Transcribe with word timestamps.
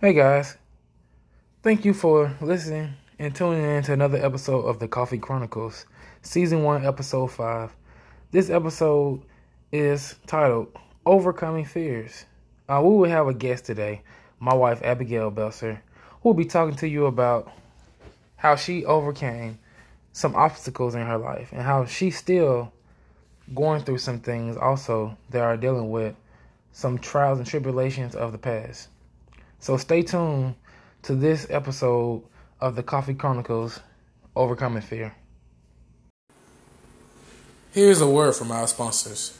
Hey 0.00 0.14
guys, 0.14 0.56
thank 1.62 1.84
you 1.84 1.92
for 1.92 2.34
listening 2.40 2.94
and 3.18 3.34
tuning 3.34 3.62
in 3.62 3.82
to 3.82 3.92
another 3.92 4.16
episode 4.16 4.62
of 4.62 4.78
the 4.78 4.88
Coffee 4.88 5.18
Chronicles, 5.18 5.84
Season 6.22 6.62
1, 6.62 6.86
Episode 6.86 7.26
5. 7.26 7.76
This 8.30 8.48
episode 8.48 9.20
is 9.70 10.14
titled 10.26 10.74
Overcoming 11.04 11.66
Fears. 11.66 12.24
Uh, 12.66 12.80
we 12.82 12.96
will 12.96 13.10
have 13.10 13.28
a 13.28 13.34
guest 13.34 13.66
today, 13.66 14.00
my 14.38 14.54
wife 14.54 14.80
Abigayle 14.80 15.34
Belser, 15.34 15.80
who 16.22 16.30
will 16.30 16.34
be 16.34 16.46
talking 16.46 16.76
to 16.76 16.88
you 16.88 17.04
about 17.04 17.52
how 18.36 18.56
she 18.56 18.86
overcame 18.86 19.58
some 20.14 20.34
obstacles 20.34 20.94
in 20.94 21.06
her 21.06 21.18
life 21.18 21.50
and 21.52 21.60
how 21.60 21.84
she's 21.84 22.16
still 22.16 22.72
going 23.54 23.82
through 23.82 23.98
some 23.98 24.20
things 24.20 24.56
also 24.56 25.14
that 25.28 25.42
are 25.42 25.58
dealing 25.58 25.90
with 25.90 26.14
some 26.72 26.96
trials 26.96 27.38
and 27.38 27.46
tribulations 27.46 28.14
of 28.14 28.32
the 28.32 28.38
past. 28.38 28.88
So 29.62 29.76
stay 29.76 30.02
tuned 30.02 30.54
to 31.02 31.14
this 31.14 31.46
episode 31.50 32.22
of 32.60 32.76
the 32.76 32.82
Coffee 32.82 33.12
Chronicles 33.12 33.78
Overcoming 34.34 34.80
Fear. 34.80 35.14
Here's 37.70 38.00
a 38.00 38.08
word 38.08 38.34
from 38.34 38.50
our 38.52 38.66
sponsors. 38.66 39.36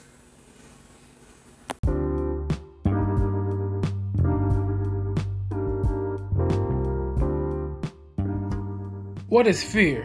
What 9.29 9.47
is 9.47 9.65
fear? 9.65 10.05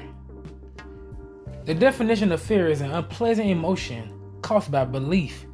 The 1.65 1.73
definition 1.73 2.31
of 2.31 2.41
fear 2.41 2.69
is 2.69 2.79
an 2.79 2.91
unpleasant 2.91 3.49
emotion 3.49 4.17
caused 4.41 4.71
by 4.71 4.85
belief 4.85 5.45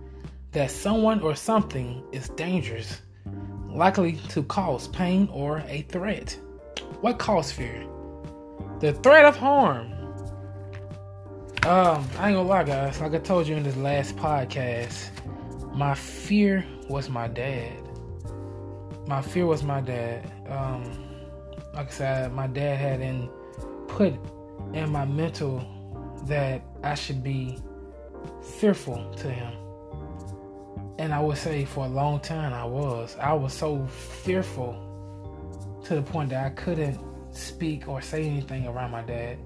that 0.52 0.70
someone 0.70 1.20
or 1.22 1.34
something 1.34 2.04
is 2.12 2.30
dangerous 2.30 3.02
likely 3.76 4.14
to 4.30 4.44
cause 4.44 4.88
pain 4.88 5.30
or 5.32 5.64
a 5.68 5.82
threat. 5.84 6.38
What 7.02 7.20
causes 7.20 7.52
fear? 7.52 7.86
The 8.80 8.94
threat 8.94 9.26
of 9.26 9.36
harm. 9.36 9.92
Um, 11.64 12.08
I 12.18 12.30
ain't 12.30 12.38
gonna 12.38 12.44
lie, 12.44 12.64
guys. 12.64 13.00
Like 13.00 13.14
I 13.14 13.20
told 13.20 13.48
you 13.48 13.56
in 13.56 13.64
this 13.64 13.78
last 13.78 14.16
podcast, 14.16 15.10
my 15.76 15.94
fear 15.94 16.66
was 16.90 17.10
my 17.10 17.28
dad. 17.28 17.78
My 19.08 19.22
fear 19.22 19.46
was 19.46 19.64
my 19.64 19.82
dad. 19.82 20.32
Um, 20.50 20.84
like 21.74 21.88
I 21.88 21.92
said, 21.92 22.34
my 22.34 22.48
dad 22.48 22.78
hadn't 22.78 23.30
put 23.88 24.14
in 24.74 24.92
my 24.92 25.06
mental 25.06 25.64
that 26.26 26.62
I 26.84 26.96
should 26.96 27.24
be 27.24 27.58
fearful 28.60 29.12
to 29.16 29.30
him. 29.30 29.54
And 30.98 31.14
I 31.14 31.20
would 31.20 31.38
say 31.38 31.66
for 31.66 31.86
a 31.86 31.90
long 31.90 32.20
time 32.20 32.54
I 32.54 32.66
was. 32.66 33.16
I 33.20 33.34
was 33.34 33.54
so 33.54 33.86
fearful 33.88 34.88
to 35.86 35.96
the 35.96 36.02
point 36.02 36.30
that 36.30 36.46
I 36.46 36.50
couldn't 36.52 37.00
speak 37.32 37.88
or 37.88 38.02
say 38.02 38.26
anything 38.26 38.68
around 38.68 38.92
my 38.92 39.02
dad. 39.02 39.38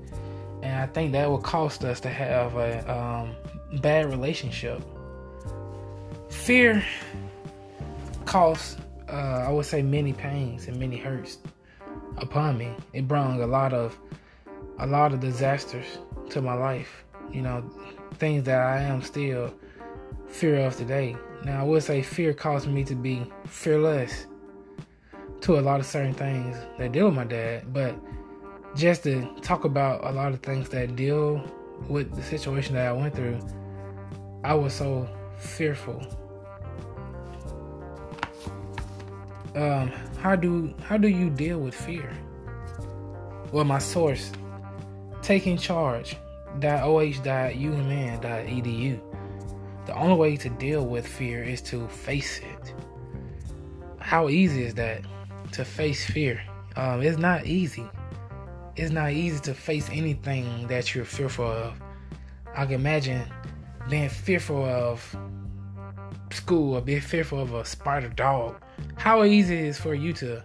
And 0.61 0.79
I 0.81 0.87
think 0.87 1.11
that 1.11 1.29
would 1.29 1.43
cost 1.43 1.83
us 1.83 1.99
to 2.02 2.09
have 2.09 2.55
a 2.55 2.91
um, 2.91 3.35
bad 3.81 4.09
relationship. 4.09 4.83
Fear 6.29 6.83
cost, 8.25 8.80
uh, 9.07 9.45
I 9.47 9.52
would 9.52 9.65
say, 9.65 9.81
many 9.81 10.13
pains 10.13 10.67
and 10.67 10.77
many 10.77 10.97
hurts 10.97 11.37
upon 12.17 12.57
me. 12.57 12.73
It 12.93 13.07
brought 13.07 13.39
a 13.39 13.45
lot 13.45 13.73
of, 13.73 13.97
a 14.80 14.87
lot 14.87 15.13
of 15.13 15.19
disasters 15.19 15.85
to 16.31 16.41
my 16.41 16.53
life. 16.53 17.03
You 17.31 17.41
know, 17.41 17.69
things 18.15 18.43
that 18.43 18.59
I 18.59 18.81
am 18.81 19.02
still 19.02 19.53
fear 20.27 20.65
of 20.65 20.75
today. 20.75 21.15
Now, 21.45 21.61
I 21.61 21.63
would 21.63 21.83
say 21.83 22.01
fear 22.01 22.33
caused 22.33 22.67
me 22.67 22.83
to 22.85 22.95
be 22.95 23.31
fearless 23.45 24.25
to 25.41 25.59
a 25.59 25.61
lot 25.61 25.79
of 25.79 25.85
certain 25.85 26.15
things 26.15 26.57
that 26.79 26.91
deal 26.91 27.05
with 27.05 27.13
my 27.13 27.23
dad, 27.23 27.71
but 27.71 27.95
just 28.75 29.03
to 29.03 29.31
talk 29.43 29.63
about 29.63 30.03
a 30.03 30.11
lot 30.11 30.33
of 30.33 30.39
things 30.39 30.69
that 30.69 30.95
deal 30.95 31.47
with 31.87 32.15
the 32.15 32.23
situation 32.23 32.73
that 32.73 32.87
I 32.87 32.92
went 32.93 33.14
through, 33.15 33.37
I 34.43 34.55
was 34.55 34.73
so 34.73 35.08
fearful. 35.37 36.02
Um, 39.53 39.91
how 40.17 40.36
do 40.36 40.73
how 40.81 40.97
do 40.97 41.09
you 41.09 41.30
deal 41.30 41.59
with 41.59 41.75
fear? 41.75 42.11
Well, 43.52 43.65
my 43.65 43.77
source, 43.77 44.31
taking 45.21 45.59
charge. 45.59 46.17
.oh.umn.edu. 46.55 47.52
The 49.85 49.95
only 49.95 50.15
way 50.15 50.37
to 50.37 50.49
deal 50.49 50.85
with 50.85 51.07
fear 51.07 51.43
is 51.43 51.61
to 51.63 51.87
face 51.87 52.39
it. 52.39 52.73
How 53.99 54.29
easy 54.29 54.63
is 54.63 54.73
that? 54.75 55.01
To 55.53 55.65
face 55.65 56.05
fear? 56.05 56.41
Um, 56.75 57.01
it's 57.01 57.17
not 57.17 57.45
easy. 57.45 57.85
It's 58.75 58.91
not 58.91 59.11
easy 59.11 59.39
to 59.41 59.53
face 59.53 59.89
anything 59.91 60.67
that 60.67 60.93
you're 60.93 61.05
fearful 61.05 61.45
of. 61.45 61.79
I 62.55 62.65
can 62.65 62.75
imagine 62.75 63.21
being 63.89 64.09
fearful 64.09 64.65
of 64.65 65.15
school 66.31 66.75
or 66.75 66.81
being 66.81 67.02
fearful 67.02 67.39
of 67.39 67.53
a 67.53 67.63
spider 67.63 68.09
dog. 68.09 68.61
How 68.95 69.23
easy 69.23 69.55
it 69.55 69.65
is 69.65 69.77
for 69.77 69.93
you 69.93 70.13
to 70.13 70.43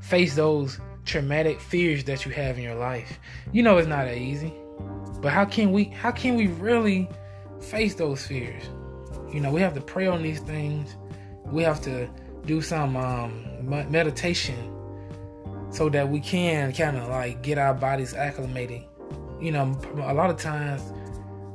face 0.00 0.36
those 0.36 0.78
traumatic 1.04 1.60
fears 1.60 2.04
that 2.04 2.24
you 2.24 2.32
have 2.32 2.58
in 2.58 2.64
your 2.64 2.74
life. 2.74 3.18
You 3.52 3.62
know 3.62 3.78
it's 3.78 3.88
not 3.88 4.04
that 4.04 4.18
easy. 4.18 4.52
But 5.20 5.32
how 5.32 5.44
can 5.44 5.72
we 5.72 5.84
how 5.84 6.10
can 6.10 6.36
we 6.36 6.48
really 6.48 7.08
face 7.64 7.94
those 7.94 8.26
fears. 8.26 8.62
You 9.32 9.40
know, 9.40 9.50
we 9.50 9.60
have 9.60 9.74
to 9.74 9.80
pray 9.80 10.06
on 10.06 10.22
these 10.22 10.40
things. 10.40 10.96
We 11.46 11.62
have 11.62 11.80
to 11.82 12.08
do 12.46 12.60
some 12.60 12.96
um, 12.96 13.44
meditation 13.90 14.70
so 15.70 15.88
that 15.88 16.08
we 16.08 16.20
can 16.20 16.72
kind 16.72 16.96
of 16.96 17.08
like 17.08 17.42
get 17.42 17.58
our 17.58 17.74
bodies 17.74 18.14
acclimated. 18.14 18.84
You 19.40 19.52
know, 19.52 19.78
a 19.96 20.14
lot 20.14 20.30
of 20.30 20.38
times 20.38 20.82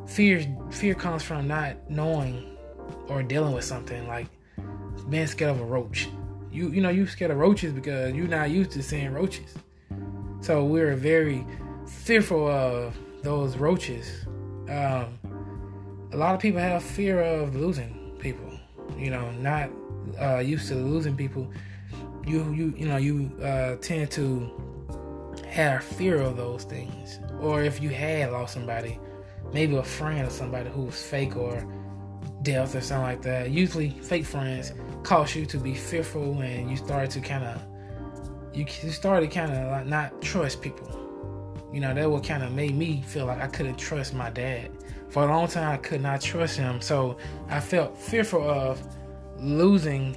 fear 0.07 0.45
fear 0.71 0.95
comes 0.95 1.23
from 1.23 1.47
not 1.47 1.89
knowing 1.89 2.57
or 3.07 3.23
dealing 3.23 3.53
with 3.53 3.63
something 3.63 4.07
like 4.07 4.27
being 5.09 5.27
scared 5.27 5.51
of 5.51 5.61
a 5.61 5.65
roach. 5.65 6.09
You 6.51 6.69
you 6.69 6.81
know 6.81 6.89
you 6.89 7.07
scared 7.07 7.31
of 7.31 7.37
roaches 7.37 7.71
because 7.71 8.13
you're 8.13 8.27
not 8.27 8.49
used 8.49 8.71
to 8.71 8.83
seeing 8.83 9.13
roaches. 9.13 9.55
So 10.41 10.65
we're 10.65 10.95
very 10.95 11.45
fearful 11.87 12.47
of 12.47 12.97
those 13.23 13.57
roaches. 13.57 14.25
Um, 14.69 15.17
a 16.11 16.17
lot 16.17 16.33
of 16.33 16.41
people 16.41 16.59
have 16.59 16.83
fear 16.83 17.21
of 17.21 17.55
losing 17.55 18.15
people. 18.19 18.51
You 18.97 19.11
know, 19.11 19.31
not 19.31 19.69
uh, 20.19 20.39
used 20.39 20.67
to 20.69 20.75
losing 20.75 21.15
people. 21.15 21.51
You 22.25 22.51
you 22.51 22.73
you 22.77 22.87
know 22.87 22.97
you 22.97 23.31
uh, 23.41 23.75
tend 23.77 24.11
to 24.11 24.51
have 25.47 25.83
fear 25.83 26.19
of 26.19 26.37
those 26.37 26.63
things. 26.63 27.19
Or 27.39 27.63
if 27.63 27.81
you 27.81 27.89
had 27.89 28.31
lost 28.31 28.53
somebody, 28.53 28.99
maybe 29.53 29.75
a 29.75 29.83
friend 29.83 30.27
or 30.27 30.29
somebody 30.29 30.69
who 30.69 30.83
was 30.83 31.01
fake 31.01 31.35
or 31.35 31.65
death 32.41 32.75
or 32.75 32.81
something 32.81 33.03
like 33.03 33.21
that. 33.21 33.51
Usually, 33.51 33.89
fake 33.89 34.25
friends 34.25 34.73
cause 35.03 35.35
you 35.35 35.45
to 35.45 35.57
be 35.57 35.73
fearful, 35.73 36.41
and 36.41 36.69
you 36.69 36.77
start 36.77 37.09
to 37.11 37.21
kind 37.21 37.43
of 37.43 37.61
you, 38.53 38.65
you 38.81 38.89
started 38.89 39.31
kind 39.31 39.51
of 39.51 39.71
like 39.71 39.85
not 39.85 40.21
trust 40.21 40.61
people. 40.61 40.95
You 41.71 41.81
know, 41.81 41.93
that 41.93 42.09
what 42.09 42.23
kind 42.23 42.41
of 42.41 42.51
made 42.51 42.75
me 42.75 43.03
feel 43.03 43.27
like 43.27 43.39
I 43.39 43.47
couldn't 43.47 43.77
trust 43.77 44.15
my 44.15 44.31
dad 44.31 44.71
for 45.09 45.23
a 45.23 45.27
long 45.27 45.47
time, 45.47 45.73
I 45.73 45.77
could 45.77 46.01
not 46.01 46.21
trust 46.21 46.57
him. 46.57 46.81
So 46.81 47.17
I 47.49 47.59
felt 47.59 47.97
fearful 47.97 48.47
of 48.47 48.81
losing 49.39 50.15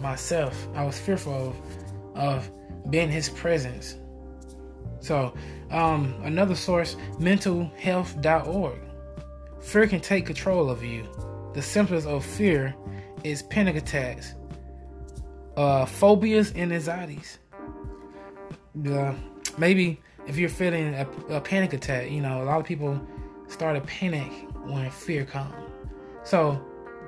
myself. 0.00 0.68
I 0.74 0.84
was 0.84 0.98
fearful 0.98 1.54
of, 2.14 2.16
of 2.16 2.90
being 2.90 3.10
his 3.10 3.28
presence. 3.30 3.96
So, 5.00 5.34
um, 5.70 6.14
another 6.22 6.54
source, 6.54 6.96
mentalhealth.org. 7.18 8.78
Fear 9.60 9.86
can 9.86 10.00
take 10.00 10.26
control 10.26 10.70
of 10.70 10.84
you. 10.84 11.06
The 11.54 11.62
symptoms 11.62 12.06
of 12.06 12.24
fear 12.24 12.74
is 13.22 13.42
panic 13.42 13.76
attacks, 13.76 14.34
uh, 15.56 15.86
phobias, 15.86 16.52
and 16.54 16.72
anxieties. 16.72 17.38
Uh, 18.86 19.14
maybe 19.56 20.00
if 20.26 20.36
you're 20.36 20.48
feeling 20.48 20.94
a, 20.94 21.08
a 21.28 21.40
panic 21.40 21.72
attack, 21.72 22.10
you 22.10 22.20
know, 22.20 22.42
a 22.42 22.44
lot 22.44 22.60
of 22.60 22.66
people 22.66 23.00
start 23.54 23.76
a 23.76 23.80
panic 23.82 24.30
when 24.64 24.90
fear 24.90 25.24
comes. 25.24 25.54
So, 26.24 26.60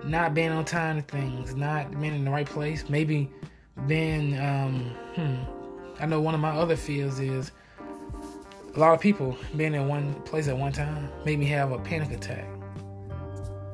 not 0.04 0.32
being 0.32 0.52
on 0.52 0.64
time 0.64 1.02
to 1.02 1.02
things, 1.02 1.54
not 1.54 1.90
being 2.00 2.14
in 2.14 2.24
the 2.24 2.30
right 2.30 2.46
place, 2.46 2.88
maybe 2.88 3.30
being, 3.86 4.38
um, 4.38 4.94
hmm, 5.14 5.36
I 6.00 6.06
know 6.06 6.20
one 6.20 6.34
of 6.34 6.40
my 6.40 6.50
other 6.50 6.76
fears 6.76 7.18
is 7.18 7.50
a 8.74 8.78
lot 8.78 8.94
of 8.94 9.00
people 9.00 9.36
being 9.56 9.74
in 9.74 9.88
one 9.88 10.14
place 10.22 10.48
at 10.48 10.56
one 10.56 10.72
time 10.72 11.10
made 11.24 11.38
me 11.38 11.46
have 11.46 11.72
a 11.72 11.78
panic 11.78 12.12
attack 12.12 12.46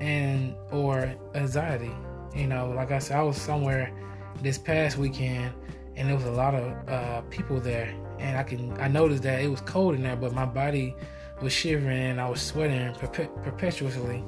and 0.00 0.54
or 0.70 1.12
anxiety. 1.34 1.92
You 2.34 2.46
know, 2.46 2.70
like 2.70 2.90
I 2.90 2.98
said, 3.00 3.18
I 3.18 3.22
was 3.22 3.36
somewhere 3.36 3.92
this 4.40 4.56
past 4.56 4.96
weekend 4.96 5.52
and 5.96 6.08
there 6.08 6.16
was 6.16 6.24
a 6.24 6.30
lot 6.30 6.54
of 6.54 6.88
uh, 6.88 7.20
people 7.22 7.60
there, 7.60 7.94
and 8.18 8.38
I 8.38 8.42
can 8.42 8.72
I 8.80 8.88
noticed 8.88 9.24
that 9.24 9.42
it 9.42 9.48
was 9.48 9.60
cold 9.60 9.94
in 9.94 10.02
there, 10.02 10.16
but 10.16 10.32
my 10.32 10.46
body 10.46 10.94
was 11.42 11.52
shivering 11.52 11.98
and 11.98 12.20
I 12.20 12.28
was 12.28 12.40
sweating 12.40 12.94
perpetually, 12.94 14.24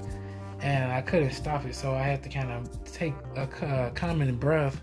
and 0.60 0.92
I 0.92 1.00
couldn't 1.00 1.32
stop 1.32 1.64
it. 1.64 1.74
So 1.74 1.94
I 1.94 2.02
had 2.02 2.22
to 2.24 2.28
kind 2.28 2.50
of 2.50 2.84
take 2.84 3.14
a, 3.36 3.48
a 3.86 3.90
common 3.94 4.36
breath 4.36 4.82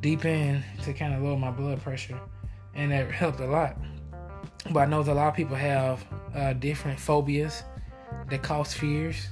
deep 0.00 0.24
in 0.24 0.62
to 0.84 0.92
kind 0.92 1.14
of 1.14 1.22
lower 1.22 1.36
my 1.36 1.50
blood 1.50 1.82
pressure, 1.82 2.18
and 2.74 2.92
that 2.92 3.10
helped 3.10 3.40
a 3.40 3.46
lot. 3.46 3.76
But 4.70 4.80
I 4.80 4.86
know 4.86 5.02
that 5.02 5.12
a 5.12 5.14
lot 5.14 5.28
of 5.28 5.34
people 5.34 5.56
have 5.56 6.04
uh, 6.34 6.52
different 6.54 6.98
phobias 6.98 7.62
that 8.28 8.42
cause 8.42 8.72
fears. 8.72 9.28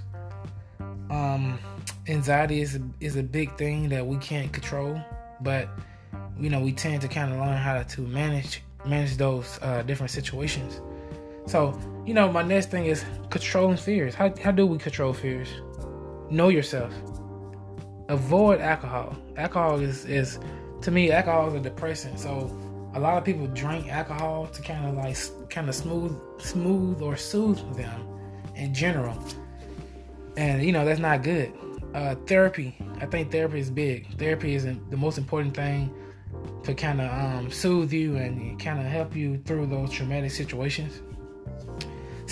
Um, 1.11 1.59
anxiety 2.09 2.61
is 2.61 2.79
is 3.01 3.17
a 3.17 3.23
big 3.23 3.57
thing 3.57 3.89
that 3.91 4.07
we 4.07 4.17
can't 4.19 4.53
control, 4.53 5.01
but 5.41 5.69
you 6.39 6.51
know 6.51 6.61
we 6.61 6.73
tend 6.73 7.03
to 7.03 7.09
kind 7.09 7.33
of 7.33 7.39
learn 7.39 7.57
how 7.57 7.83
to 7.83 8.01
manage 8.03 8.63
manage 8.87 9.17
those 9.17 9.59
uh, 9.63 9.83
different 9.83 10.11
situations. 10.11 10.81
So 11.49 11.79
you 12.07 12.15
know, 12.15 12.31
my 12.31 12.43
next 12.43 12.71
thing 12.71 12.87
is 12.87 13.05
controlling 13.31 13.77
fears. 13.77 14.15
How 14.15 14.33
how 14.43 14.53
do 14.53 14.67
we 14.67 14.79
control 14.79 15.13
fears? 15.13 15.49
Know 16.31 16.49
yourself. 16.49 16.93
Avoid 18.09 18.61
alcohol. 18.61 19.17
Alcohol 19.37 19.81
is 19.81 20.05
is 20.05 20.39
to 20.83 20.91
me 20.91 21.11
alcohol 21.11 21.49
is 21.49 21.55
a 21.55 21.61
depressant. 21.61 22.21
So 22.21 22.51
a 22.95 23.01
lot 23.01 23.19
of 23.19 23.25
people 23.25 23.47
drink 23.49 23.89
alcohol 23.89 24.47
to 24.47 24.63
kind 24.63 24.87
of 24.87 24.95
like 24.95 25.17
kind 25.51 25.69
of 25.69 25.75
smooth 25.75 26.19
smooth 26.41 27.03
or 27.03 27.17
soothe 27.17 27.61
them 27.77 28.01
in 28.57 28.73
general 28.73 29.17
and 30.37 30.63
you 30.63 30.73
know 30.73 30.85
that's 30.85 31.01
not 31.01 31.23
good 31.23 31.53
uh, 31.95 32.15
therapy 32.27 32.77
i 33.01 33.07
think 33.07 33.31
therapy 33.31 33.61
is 33.61 33.71
big 33.71 34.07
therapy 34.19 34.55
is 34.55 34.65
the 34.65 34.97
most 34.97 35.19
important 35.19 35.55
thing 35.55 35.95
to 36.63 36.75
kind 36.75 37.01
of 37.01 37.11
um, 37.11 37.51
soothe 37.51 37.93
you 37.93 38.17
and 38.17 38.59
kind 38.61 38.79
of 38.81 38.87
help 38.87 39.15
you 39.15 39.39
through 39.45 39.67
those 39.67 39.91
traumatic 39.91 40.31
situations 40.31 41.03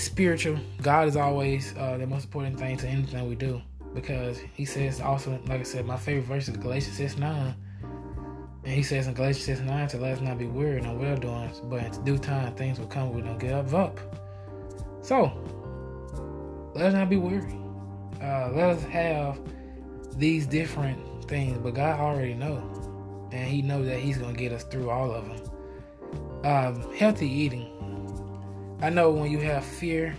spiritual 0.06 0.58
god 0.82 1.08
is 1.08 1.16
always 1.16 1.74
uh, 1.78 1.96
the 1.98 2.06
most 2.06 2.24
important 2.24 2.58
thing 2.58 2.76
to 2.76 2.86
anything 2.88 3.28
we 3.28 3.34
do 3.34 3.60
because 3.94 4.38
he 4.54 4.64
says 4.64 5.00
also 5.00 5.38
like 5.46 5.60
i 5.60 5.62
said 5.62 5.86
my 5.86 5.96
favorite 5.96 6.26
verse 6.26 6.48
is 6.48 6.56
galatians 6.56 6.96
6 6.96 7.18
9 7.18 7.54
and 8.66 8.74
he 8.74 8.82
says 8.82 9.06
in 9.06 9.14
Galatians 9.14 9.44
6 9.44 9.60
9 9.60 9.88
to 9.88 9.98
let 9.98 10.14
us 10.14 10.20
not 10.20 10.38
be 10.38 10.46
weary 10.46 10.78
in 10.78 10.98
well 10.98 11.16
doing, 11.16 11.50
but 11.70 11.84
in 11.84 12.04
due 12.04 12.18
time 12.18 12.52
things 12.56 12.80
will 12.80 12.88
come 12.88 13.14
we 13.14 13.22
don't 13.22 13.38
give 13.38 13.74
up. 13.76 14.00
So, 15.02 15.30
let 16.74 16.86
us 16.86 16.94
not 16.94 17.08
be 17.08 17.16
weary. 17.16 17.56
Uh, 18.20 18.50
let 18.50 18.70
us 18.70 18.82
have 18.82 19.38
these 20.18 20.48
different 20.48 21.28
things, 21.28 21.58
but 21.58 21.74
God 21.74 22.00
already 22.00 22.34
know, 22.34 22.58
and 23.30 23.48
He 23.48 23.62
knows 23.62 23.86
that 23.86 24.00
He's 24.00 24.18
gonna 24.18 24.32
get 24.32 24.50
us 24.50 24.64
through 24.64 24.90
all 24.90 25.12
of 25.12 25.28
them. 25.28 26.44
Um, 26.44 26.92
healthy 26.92 27.28
eating. 27.28 27.70
I 28.80 28.90
know 28.90 29.10
when 29.10 29.30
you 29.30 29.38
have 29.40 29.64
fear, 29.64 30.14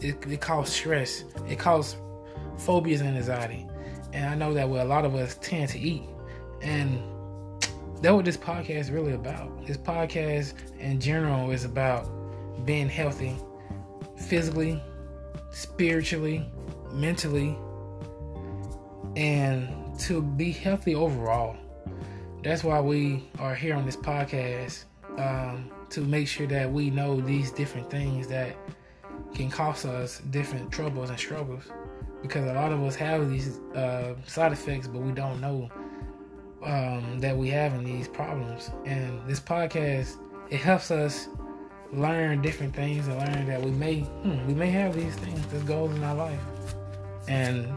it, 0.00 0.24
it 0.26 0.40
causes 0.40 0.74
stress. 0.74 1.24
It 1.48 1.58
causes 1.58 1.96
phobias 2.58 3.00
and 3.00 3.16
anxiety, 3.16 3.66
and 4.12 4.26
I 4.26 4.34
know 4.34 4.54
that 4.54 4.68
what 4.68 4.80
a 4.80 4.84
lot 4.84 5.04
of 5.04 5.14
us 5.14 5.36
tend 5.40 5.70
to 5.70 5.78
eat, 5.78 6.02
and 6.62 7.02
that's 8.00 8.14
what 8.14 8.24
this 8.24 8.36
podcast 8.36 8.78
is 8.78 8.90
really 8.90 9.14
about. 9.14 9.66
This 9.66 9.76
podcast 9.76 10.54
in 10.78 11.00
general 11.00 11.50
is 11.50 11.64
about 11.64 12.08
being 12.64 12.88
healthy 12.88 13.36
physically, 14.16 14.82
spiritually, 15.50 16.48
mentally, 16.92 17.58
and 19.16 19.98
to 19.98 20.22
be 20.22 20.52
healthy 20.52 20.94
overall. 20.94 21.56
That's 22.42 22.62
why 22.62 22.80
we 22.80 23.28
are 23.38 23.54
here 23.54 23.74
on 23.74 23.84
this 23.84 23.96
podcast 23.96 24.84
um, 25.18 25.70
to 25.90 26.00
make 26.00 26.28
sure 26.28 26.46
that 26.46 26.70
we 26.70 26.90
know 26.90 27.20
these 27.20 27.50
different 27.50 27.90
things 27.90 28.26
that 28.28 28.56
can 29.34 29.50
cause 29.50 29.84
us 29.84 30.20
different 30.30 30.70
troubles 30.70 31.10
and 31.10 31.18
struggles. 31.18 31.64
Because 32.22 32.50
a 32.50 32.54
lot 32.54 32.72
of 32.72 32.82
us 32.82 32.96
have 32.96 33.30
these 33.30 33.58
uh, 33.74 34.14
side 34.26 34.52
effects, 34.52 34.88
but 34.88 35.00
we 35.00 35.12
don't 35.12 35.40
know 35.40 35.68
um, 36.64 37.20
that 37.20 37.36
we 37.36 37.48
have 37.50 37.84
these 37.84 38.08
problems. 38.08 38.70
And 38.84 39.20
this 39.28 39.38
podcast 39.40 40.16
it 40.50 40.60
helps 40.60 40.90
us 40.90 41.28
learn 41.92 42.42
different 42.42 42.74
things 42.74 43.06
and 43.06 43.18
learn 43.18 43.46
that 43.46 43.62
we 43.62 43.70
may 43.70 44.00
hmm, 44.00 44.46
we 44.46 44.54
may 44.54 44.70
have 44.70 44.94
these 44.94 45.14
things 45.16 45.52
as 45.52 45.62
goals 45.64 45.94
in 45.94 46.02
our 46.02 46.14
life. 46.14 46.40
And 47.28 47.68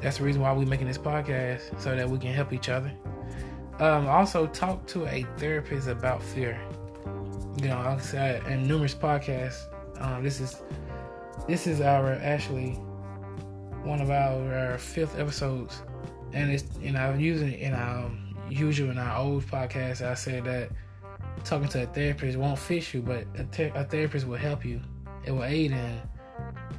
that's 0.00 0.18
the 0.18 0.24
reason 0.24 0.42
why 0.42 0.52
we're 0.52 0.66
making 0.66 0.86
this 0.86 0.98
podcast 0.98 1.80
so 1.80 1.94
that 1.94 2.08
we 2.08 2.18
can 2.18 2.32
help 2.32 2.52
each 2.52 2.68
other. 2.68 2.92
Um, 3.80 4.06
also, 4.06 4.46
talk 4.46 4.86
to 4.88 5.06
a 5.06 5.26
therapist 5.36 5.88
about 5.88 6.22
fear. 6.22 6.60
You 7.56 7.68
know, 7.68 7.76
like 7.76 7.98
I 7.98 8.00
said 8.00 8.46
in 8.46 8.66
numerous 8.66 8.94
podcasts, 8.94 9.66
um, 10.00 10.22
this 10.22 10.40
is 10.40 10.62
this 11.46 11.66
is 11.66 11.80
our 11.80 12.12
actually 12.14 12.72
one 13.84 14.00
of 14.00 14.10
our, 14.10 14.54
our 14.54 14.78
fifth 14.78 15.18
episodes 15.18 15.82
and 16.32 16.50
it's 16.50 16.64
and 16.82 16.98
I'm 16.98 17.20
using 17.20 17.52
in 17.52 17.72
our 17.72 18.10
usual 18.50 18.90
in 18.90 18.98
our 18.98 19.18
old 19.18 19.44
podcast. 19.46 20.02
I 20.02 20.14
said 20.14 20.44
that 20.44 20.70
talking 21.44 21.68
to 21.68 21.84
a 21.84 21.86
therapist 21.86 22.36
won't 22.36 22.58
fix 22.58 22.92
you, 22.92 23.02
but 23.02 23.26
a, 23.38 23.44
ter- 23.44 23.72
a 23.74 23.84
therapist 23.84 24.26
will 24.26 24.36
help 24.36 24.64
you. 24.64 24.80
It 25.24 25.30
will 25.30 25.44
aid 25.44 25.72
in 25.72 26.00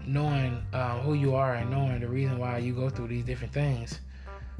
knowing 0.06 0.64
um, 0.74 1.00
who 1.00 1.14
you 1.14 1.36
are 1.36 1.56
and 1.56 1.70
knowing 1.72 2.00
the 2.00 2.08
reason 2.08 2.38
why 2.38 2.58
you 2.58 2.74
go 2.74 2.90
through 2.90 3.08
these 3.08 3.24
different 3.24 3.54
things. 3.54 4.02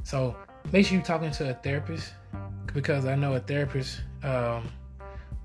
So 0.04 0.36
make 0.72 0.86
sure 0.86 0.96
you're 0.96 1.06
talking 1.06 1.32
to 1.32 1.52
a 1.52 1.54
therapist 1.54 2.14
because 2.74 3.06
I 3.06 3.16
know 3.16 3.34
a 3.34 3.40
therapist 3.40 4.02
um, 4.24 4.70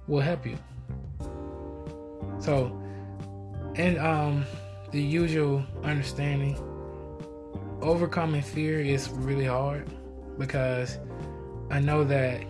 will 0.07 0.21
help 0.21 0.47
you. 0.47 0.59
So, 2.39 2.81
and 3.77 3.99
um, 3.99 4.45
the 4.91 5.01
usual 5.01 5.65
understanding 5.85 6.59
overcoming 7.83 8.43
fear 8.43 8.81
is 8.81 9.09
really 9.11 9.47
hard 9.47 9.89
because 10.39 10.99
I 11.71 11.81
know 11.81 12.05
that 12.05 12.43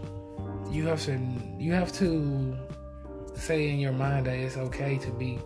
you 0.70 0.87
have 0.87 1.02
to 1.05 1.19
you 1.58 1.73
have 1.73 1.93
to 1.94 2.56
say 3.35 3.70
in 3.70 3.79
your 3.79 3.93
mind 3.93 4.26
that 4.26 4.37
it's 4.37 4.56
okay 4.56 4.99
to 4.99 5.11
be 5.11 5.38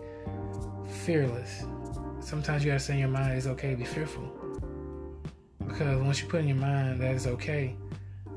fearless. 1.03 1.65
Sometimes 2.19 2.63
you 2.63 2.71
gotta 2.71 2.79
say 2.79 2.93
in 2.93 2.99
your 2.99 3.09
mind 3.09 3.33
it's 3.33 3.47
okay 3.47 3.71
to 3.71 3.77
be 3.77 3.85
fearful. 3.85 4.31
Because 5.67 6.01
once 6.01 6.21
you 6.21 6.27
put 6.27 6.41
in 6.41 6.47
your 6.47 6.57
mind 6.57 7.01
that 7.01 7.15
it's 7.15 7.27
okay 7.27 7.75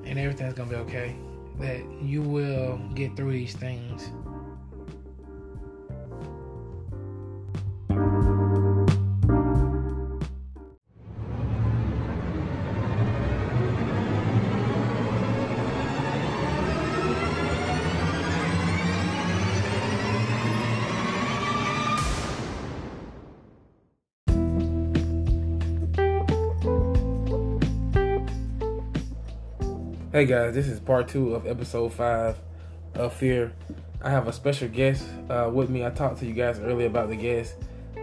and 0.04 0.18
everything's 0.18 0.54
gonna 0.54 0.70
be 0.70 0.76
okay, 0.76 1.16
that 1.58 1.80
you 2.02 2.22
will 2.22 2.78
get 2.94 3.16
through 3.16 3.32
these 3.32 3.54
things 3.54 4.10
Hey 30.18 30.26
guys, 30.26 30.52
this 30.52 30.66
is 30.66 30.80
part 30.80 31.06
two 31.06 31.36
of 31.36 31.46
episode 31.46 31.92
five 31.92 32.36
of 32.94 33.14
Fear. 33.14 33.52
I 34.02 34.10
have 34.10 34.26
a 34.26 34.32
special 34.32 34.66
guest 34.66 35.06
uh, 35.30 35.48
with 35.54 35.70
me. 35.70 35.86
I 35.86 35.90
talked 35.90 36.18
to 36.18 36.26
you 36.26 36.34
guys 36.34 36.58
earlier 36.58 36.88
about 36.88 37.08
the 37.08 37.14
guest. 37.14 37.54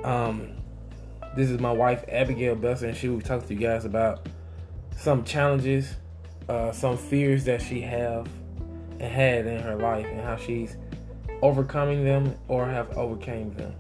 Um, 0.05 0.53
this 1.35 1.49
is 1.49 1.59
my 1.59 1.73
wife, 1.73 2.05
Abigayle 2.07 2.61
Besser, 2.61 2.87
and 2.87 2.95
she 2.95 3.09
will 3.09 3.19
talk 3.19 3.45
to 3.47 3.53
you 3.53 3.59
guys 3.59 3.83
about 3.83 4.29
some 4.95 5.25
challenges, 5.25 5.93
uh, 6.47 6.71
some 6.71 6.95
fears 6.95 7.43
that 7.43 7.61
she 7.61 7.81
have 7.81 8.29
and 9.01 9.13
had 9.13 9.45
in 9.45 9.61
her 9.61 9.75
life, 9.75 10.05
and 10.05 10.21
how 10.21 10.37
she's 10.37 10.77
overcoming 11.41 12.05
them 12.05 12.33
or 12.47 12.65
have 12.65 12.97
overcame 12.97 13.53
them. 13.55 13.75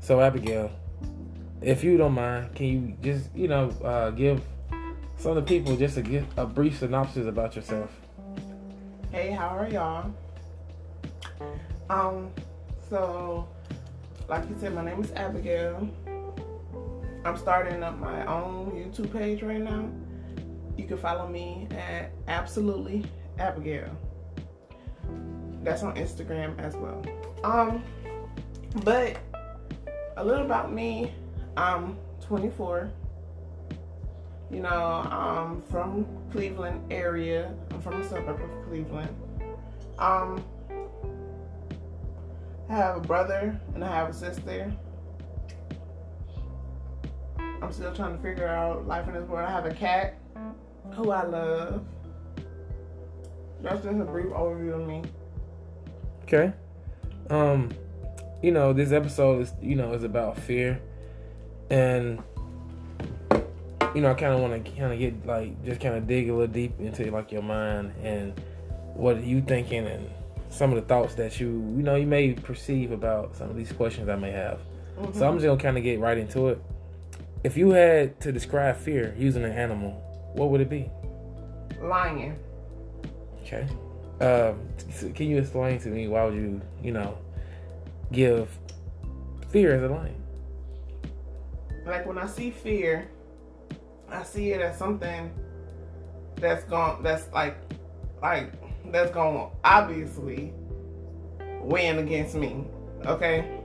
So, 0.00 0.16
Abigayle, 0.20 0.70
if 1.60 1.84
you 1.84 1.98
don't 1.98 2.14
mind, 2.14 2.54
can 2.54 2.64
you 2.64 2.96
just 3.02 3.28
you 3.36 3.48
know 3.48 3.68
uh, 3.84 4.12
give 4.12 4.42
some 5.20 5.36
of 5.36 5.46
the 5.46 5.54
people 5.54 5.76
just 5.76 5.96
to 5.96 6.02
get 6.02 6.24
a 6.38 6.46
brief 6.46 6.78
synopsis 6.78 7.26
about 7.26 7.54
yourself. 7.54 7.90
Hey, 9.12 9.30
how 9.30 9.48
are 9.48 9.68
y'all? 9.68 10.14
Um, 11.90 12.30
so 12.88 13.46
like 14.28 14.48
you 14.48 14.56
said, 14.58 14.74
my 14.74 14.82
name 14.82 15.02
is 15.02 15.10
Abigayle. 15.10 15.90
I'm 17.26 17.36
starting 17.36 17.82
up 17.82 17.98
my 17.98 18.24
own 18.24 18.70
YouTube 18.70 19.12
page 19.12 19.42
right 19.42 19.60
now. 19.60 19.90
You 20.78 20.86
can 20.86 20.96
follow 20.96 21.28
me 21.28 21.68
at 21.72 22.12
absolutely 22.26 23.04
Abigail. 23.38 23.94
That's 25.62 25.82
on 25.82 25.96
Instagram 25.96 26.58
as 26.58 26.76
well. 26.76 27.04
Um, 27.44 27.84
but 28.84 29.18
a 30.16 30.24
little 30.24 30.46
about 30.46 30.72
me. 30.72 31.12
I'm 31.58 31.98
24. 32.22 32.90
You 34.50 34.60
know, 34.60 34.68
I'm 34.68 35.62
from 35.62 36.06
Cleveland 36.32 36.92
area. 36.92 37.54
I'm 37.70 37.80
from 37.80 38.00
a 38.00 38.08
suburb 38.08 38.40
of 38.40 38.68
Cleveland. 38.68 39.14
Um, 39.98 40.44
I 42.68 42.74
have 42.74 42.96
a 42.96 43.00
brother 43.00 43.60
and 43.74 43.84
I 43.84 43.88
have 43.88 44.10
a 44.10 44.12
sister. 44.12 44.72
I'm 47.38 47.72
still 47.72 47.94
trying 47.94 48.16
to 48.16 48.22
figure 48.22 48.48
out 48.48 48.88
life 48.88 49.06
in 49.06 49.14
this 49.14 49.28
world. 49.28 49.48
I 49.48 49.52
have 49.52 49.66
a 49.66 49.74
cat 49.74 50.18
who 50.92 51.10
I 51.10 51.24
love. 51.24 51.84
That's 53.62 53.84
just 53.84 54.00
a 54.00 54.04
brief 54.04 54.28
overview 54.28 54.80
of 54.80 54.88
me. 54.88 55.02
Okay. 56.24 56.52
Um, 57.28 57.70
you 58.42 58.50
know, 58.50 58.72
this 58.72 58.90
episode 58.92 59.42
is 59.42 59.52
you 59.60 59.76
know 59.76 59.92
is 59.92 60.02
about 60.02 60.38
fear, 60.38 60.80
and 61.70 62.22
you 63.94 64.00
know 64.00 64.10
I 64.10 64.14
kind 64.14 64.32
of 64.32 64.40
want 64.40 64.64
to 64.64 64.70
kind 64.72 64.92
of 64.92 64.98
get 64.98 65.26
like 65.26 65.64
just 65.64 65.80
kind 65.80 65.94
of 65.94 66.06
dig 66.06 66.28
a 66.28 66.32
little 66.32 66.52
deep 66.52 66.78
into 66.80 67.10
like 67.10 67.32
your 67.32 67.42
mind 67.42 67.92
and 68.02 68.38
what 68.94 69.22
you 69.22 69.40
thinking 69.40 69.86
and 69.86 70.08
some 70.48 70.70
of 70.70 70.76
the 70.76 70.82
thoughts 70.82 71.14
that 71.14 71.40
you 71.40 71.48
you 71.48 71.82
know 71.82 71.96
you 71.96 72.06
may 72.06 72.34
perceive 72.34 72.92
about 72.92 73.36
some 73.36 73.50
of 73.50 73.56
these 73.56 73.72
questions 73.72 74.08
I 74.08 74.16
may 74.16 74.32
have. 74.32 74.60
Mm-hmm. 74.98 75.18
So 75.18 75.28
I'm 75.28 75.34
just 75.34 75.46
gonna 75.46 75.60
kind 75.60 75.78
of 75.78 75.84
get 75.84 75.98
right 76.00 76.18
into 76.18 76.48
it. 76.48 76.62
If 77.42 77.56
you 77.56 77.70
had 77.70 78.20
to 78.20 78.32
describe 78.32 78.76
fear 78.76 79.14
using 79.16 79.44
an 79.44 79.52
animal, 79.52 79.92
what 80.34 80.50
would 80.50 80.60
it 80.60 80.68
be? 80.68 80.90
Lion. 81.80 82.36
Okay. 83.42 83.66
Um, 84.20 84.60
can 85.14 85.30
you 85.30 85.38
explain 85.38 85.80
to 85.80 85.88
me 85.88 86.06
why 86.06 86.24
would 86.24 86.34
you, 86.34 86.60
you 86.82 86.92
know, 86.92 87.16
give 88.12 88.48
fear 89.48 89.74
as 89.74 89.82
a 89.82 89.88
lion? 89.88 90.22
Like 91.86 92.06
when 92.06 92.18
I 92.18 92.26
see 92.26 92.50
fear, 92.50 93.08
I 94.10 94.22
see 94.22 94.52
it 94.52 94.60
as 94.60 94.76
something 94.76 95.30
that's 96.36 96.64
going 96.64 97.02
that's 97.02 97.30
like 97.32 97.56
like 98.22 98.52
that's 98.90 99.10
going 99.10 99.50
obviously 99.64 100.52
win 101.60 101.98
against 101.98 102.34
me. 102.34 102.64
Okay? 103.06 103.58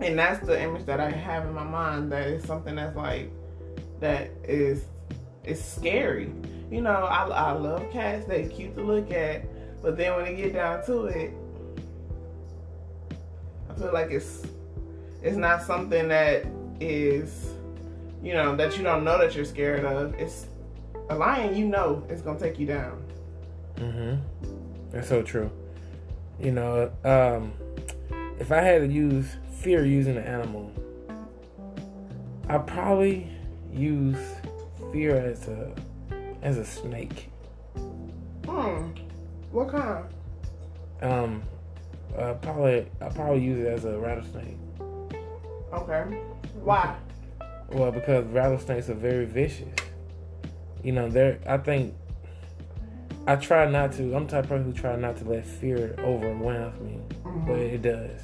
And 0.00 0.18
that's 0.18 0.44
the 0.46 0.60
image 0.60 0.86
that 0.86 1.00
I 1.00 1.10
have 1.10 1.46
in 1.46 1.52
my 1.52 1.64
mind 1.64 2.10
that 2.12 2.26
is 2.26 2.44
something 2.44 2.76
that's 2.76 2.96
like 2.96 3.30
that 4.00 4.30
is 4.44 4.84
is 5.44 5.62
scary. 5.62 6.32
You 6.70 6.82
know, 6.82 6.90
I, 6.90 7.26
I 7.26 7.52
love 7.52 7.90
cats, 7.90 8.26
they 8.26 8.46
cute 8.46 8.76
to 8.76 8.82
look 8.82 9.10
at, 9.10 9.44
but 9.82 9.96
then 9.96 10.14
when 10.14 10.24
they 10.24 10.36
get 10.36 10.54
down 10.54 10.84
to 10.86 11.06
it, 11.06 11.32
I 13.68 13.74
feel 13.74 13.92
like 13.92 14.10
it's 14.10 14.46
it's 15.22 15.36
not 15.36 15.62
something 15.62 16.08
that 16.08 16.46
is 16.80 17.54
you 18.22 18.34
know 18.34 18.54
that 18.56 18.76
you 18.76 18.82
don't 18.82 19.04
know 19.04 19.18
that 19.18 19.34
you're 19.34 19.44
scared 19.44 19.84
of. 19.84 20.14
It's 20.14 20.46
a 21.08 21.14
lion 21.14 21.56
you 21.56 21.66
know 21.66 22.04
it's 22.08 22.22
gonna 22.22 22.38
take 22.38 22.58
you 22.58 22.66
down. 22.66 23.02
Mm-hmm. 23.76 24.20
That's 24.90 25.08
so 25.08 25.22
true. 25.22 25.50
You 26.38 26.52
know, 26.52 26.90
um, 27.04 27.52
if 28.38 28.50
I 28.50 28.60
had 28.60 28.80
to 28.80 28.88
use 28.88 29.36
fear 29.60 29.84
using 29.84 30.16
an 30.16 30.24
animal, 30.24 30.72
I 32.48 32.58
probably 32.58 33.30
use 33.72 34.18
fear 34.92 35.16
as 35.16 35.46
a 35.48 35.74
as 36.42 36.58
a 36.58 36.64
snake. 36.64 37.30
Hmm. 38.46 38.88
What 39.52 39.68
kind? 39.68 40.04
Um, 41.02 41.42
uh, 42.16 42.34
probably 42.34 42.86
I 43.00 43.08
probably 43.08 43.42
use 43.42 43.66
it 43.66 43.68
as 43.68 43.84
a 43.84 43.98
rattlesnake. 43.98 44.56
Okay. 45.72 46.02
Why? 46.62 46.96
Well, 47.72 47.92
because 47.92 48.24
rattlesnakes 48.26 48.88
are 48.88 48.94
very 48.94 49.26
vicious. 49.26 49.74
You 50.82 50.92
know, 50.92 51.08
they're. 51.08 51.38
I 51.46 51.58
think 51.58 51.94
I 53.26 53.36
try 53.36 53.70
not 53.70 53.92
to. 53.92 54.14
I'm 54.14 54.26
the 54.26 54.32
type 54.32 54.44
of 54.44 54.50
person 54.50 54.64
who 54.64 54.72
try 54.72 54.96
not 54.96 55.16
to 55.18 55.24
let 55.24 55.46
fear 55.46 55.94
overwhelm 55.98 56.84
me, 56.84 57.00
mm-hmm. 57.22 57.46
but 57.46 57.58
it 57.58 57.82
does. 57.82 58.22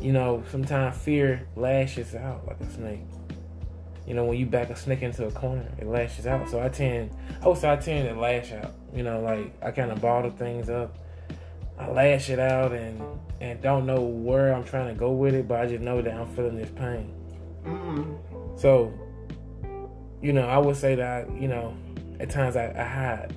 You 0.00 0.12
know, 0.12 0.44
sometimes 0.50 0.96
fear 0.96 1.46
lashes 1.56 2.14
out 2.14 2.46
like 2.46 2.60
a 2.60 2.70
snake. 2.70 3.00
You 4.06 4.14
know, 4.14 4.24
when 4.24 4.38
you 4.38 4.46
back 4.46 4.70
a 4.70 4.76
snake 4.76 5.02
into 5.02 5.26
a 5.26 5.32
corner, 5.32 5.68
it 5.78 5.86
lashes 5.86 6.26
out. 6.26 6.48
So 6.48 6.62
I 6.62 6.68
tend, 6.68 7.10
oh, 7.42 7.54
so 7.54 7.72
I 7.72 7.76
tend 7.76 8.08
to 8.08 8.14
lash 8.14 8.52
out. 8.52 8.72
You 8.94 9.02
know, 9.02 9.20
like 9.20 9.52
I 9.62 9.70
kind 9.72 9.90
of 9.90 10.00
bottle 10.00 10.30
things 10.30 10.70
up. 10.70 10.96
I 11.78 11.90
lash 11.90 12.30
it 12.30 12.38
out 12.38 12.72
and 12.72 13.02
and 13.40 13.60
don't 13.60 13.84
know 13.84 14.00
where 14.00 14.54
I'm 14.54 14.64
trying 14.64 14.94
to 14.94 14.98
go 14.98 15.10
with 15.10 15.34
it, 15.34 15.46
but 15.46 15.60
I 15.60 15.66
just 15.66 15.82
know 15.82 16.00
that 16.00 16.14
I'm 16.14 16.34
feeling 16.34 16.56
this 16.56 16.70
pain. 16.70 17.12
Mm-hmm. 17.64 18.14
So, 18.56 18.92
you 20.22 20.32
know, 20.32 20.46
I 20.46 20.58
would 20.58 20.76
say 20.76 20.94
that 20.94 21.30
you 21.40 21.48
know, 21.48 21.76
at 22.18 22.30
times 22.30 22.56
I, 22.56 22.72
I 22.76 22.84
hide. 22.84 23.36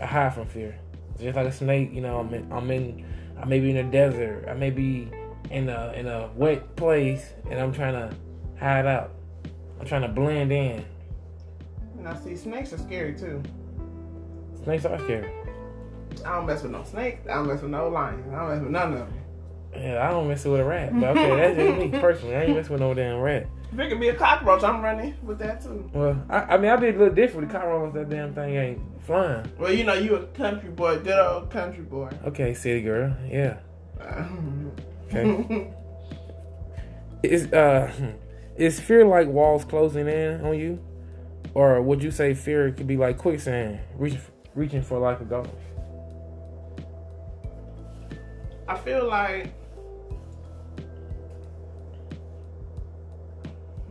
I 0.00 0.06
hide 0.06 0.34
from 0.34 0.46
fear. 0.46 0.76
Just 1.20 1.36
like 1.36 1.46
a 1.46 1.52
snake, 1.52 1.92
you 1.92 2.00
know, 2.00 2.18
I'm 2.18 2.34
in, 2.34 2.52
I'm 2.52 2.70
in, 2.70 3.06
I 3.40 3.44
may 3.44 3.60
be 3.60 3.70
in 3.70 3.76
a 3.76 3.90
desert. 3.90 4.46
I 4.48 4.54
may 4.54 4.70
be 4.70 5.08
in 5.50 5.68
a 5.68 5.92
in 5.94 6.06
a 6.06 6.30
wet 6.34 6.76
place, 6.76 7.32
and 7.50 7.60
I'm 7.60 7.72
trying 7.72 7.94
to 7.94 8.14
hide 8.58 8.86
out. 8.86 9.12
I'm 9.80 9.86
trying 9.86 10.02
to 10.02 10.08
blend 10.08 10.52
in. 10.52 10.84
And 11.98 12.08
I 12.08 12.16
see 12.16 12.36
snakes 12.36 12.72
are 12.72 12.78
scary 12.78 13.14
too. 13.14 13.42
Snakes 14.62 14.84
are 14.84 14.98
scary. 15.00 15.30
I 16.24 16.36
don't 16.36 16.46
mess 16.46 16.62
with 16.62 16.72
no 16.72 16.84
snakes. 16.84 17.26
I 17.28 17.34
don't 17.34 17.46
mess 17.46 17.62
with 17.62 17.70
no 17.70 17.88
lions. 17.88 18.26
I 18.32 18.38
don't 18.38 18.48
mess 18.50 18.62
with 18.62 18.70
none 18.70 18.92
of 18.92 18.98
them. 19.00 19.14
Yeah, 19.74 20.06
I 20.06 20.10
don't 20.10 20.28
mess 20.28 20.44
with 20.44 20.60
a 20.60 20.64
rat. 20.64 20.98
But 20.98 21.16
okay, 21.16 21.36
that's 21.36 21.56
just 21.56 21.78
me 21.78 22.00
personally. 22.00 22.36
I 22.36 22.44
ain't 22.44 22.56
mess 22.56 22.68
with 22.68 22.80
no 22.80 22.94
damn 22.94 23.20
rat. 23.20 23.46
If 23.74 23.80
it 23.80 23.88
could 23.88 23.98
be 23.98 24.08
a 24.08 24.14
cockroach, 24.14 24.62
I'm 24.62 24.80
running 24.80 25.16
with 25.24 25.40
that 25.40 25.60
too. 25.60 25.90
Well, 25.92 26.24
I, 26.30 26.54
I 26.54 26.56
mean, 26.58 26.70
I 26.70 26.76
be 26.76 26.90
a 26.90 26.92
little 26.92 27.12
different. 27.12 27.48
The 27.48 27.58
cockroach, 27.58 27.92
that 27.94 28.08
damn 28.08 28.32
thing 28.32 28.54
ain't 28.54 28.80
flying. 29.02 29.50
Well, 29.58 29.72
you 29.72 29.82
know, 29.82 29.94
you 29.94 30.14
a 30.14 30.26
country 30.28 30.70
boy, 30.70 31.00
good 31.00 31.18
old 31.18 31.50
country 31.50 31.82
boy. 31.82 32.08
Okay, 32.24 32.54
city 32.54 32.82
girl, 32.82 33.16
yeah. 33.28 33.58
okay. 35.08 35.72
is 37.24 37.52
uh, 37.52 37.92
is 38.54 38.78
fear 38.78 39.04
like 39.04 39.26
walls 39.26 39.64
closing 39.64 40.06
in 40.06 40.40
on 40.42 40.56
you, 40.56 40.78
or 41.54 41.82
would 41.82 42.00
you 42.00 42.12
say 42.12 42.32
fear 42.32 42.70
could 42.70 42.86
be 42.86 42.96
like 42.96 43.18
quicksand, 43.18 43.80
reaching 43.96 44.20
reaching 44.54 44.82
for 44.82 45.00
like 45.00 45.20
a 45.20 45.24
goal? 45.24 45.48
I 48.68 48.78
feel 48.78 49.08
like 49.08 49.52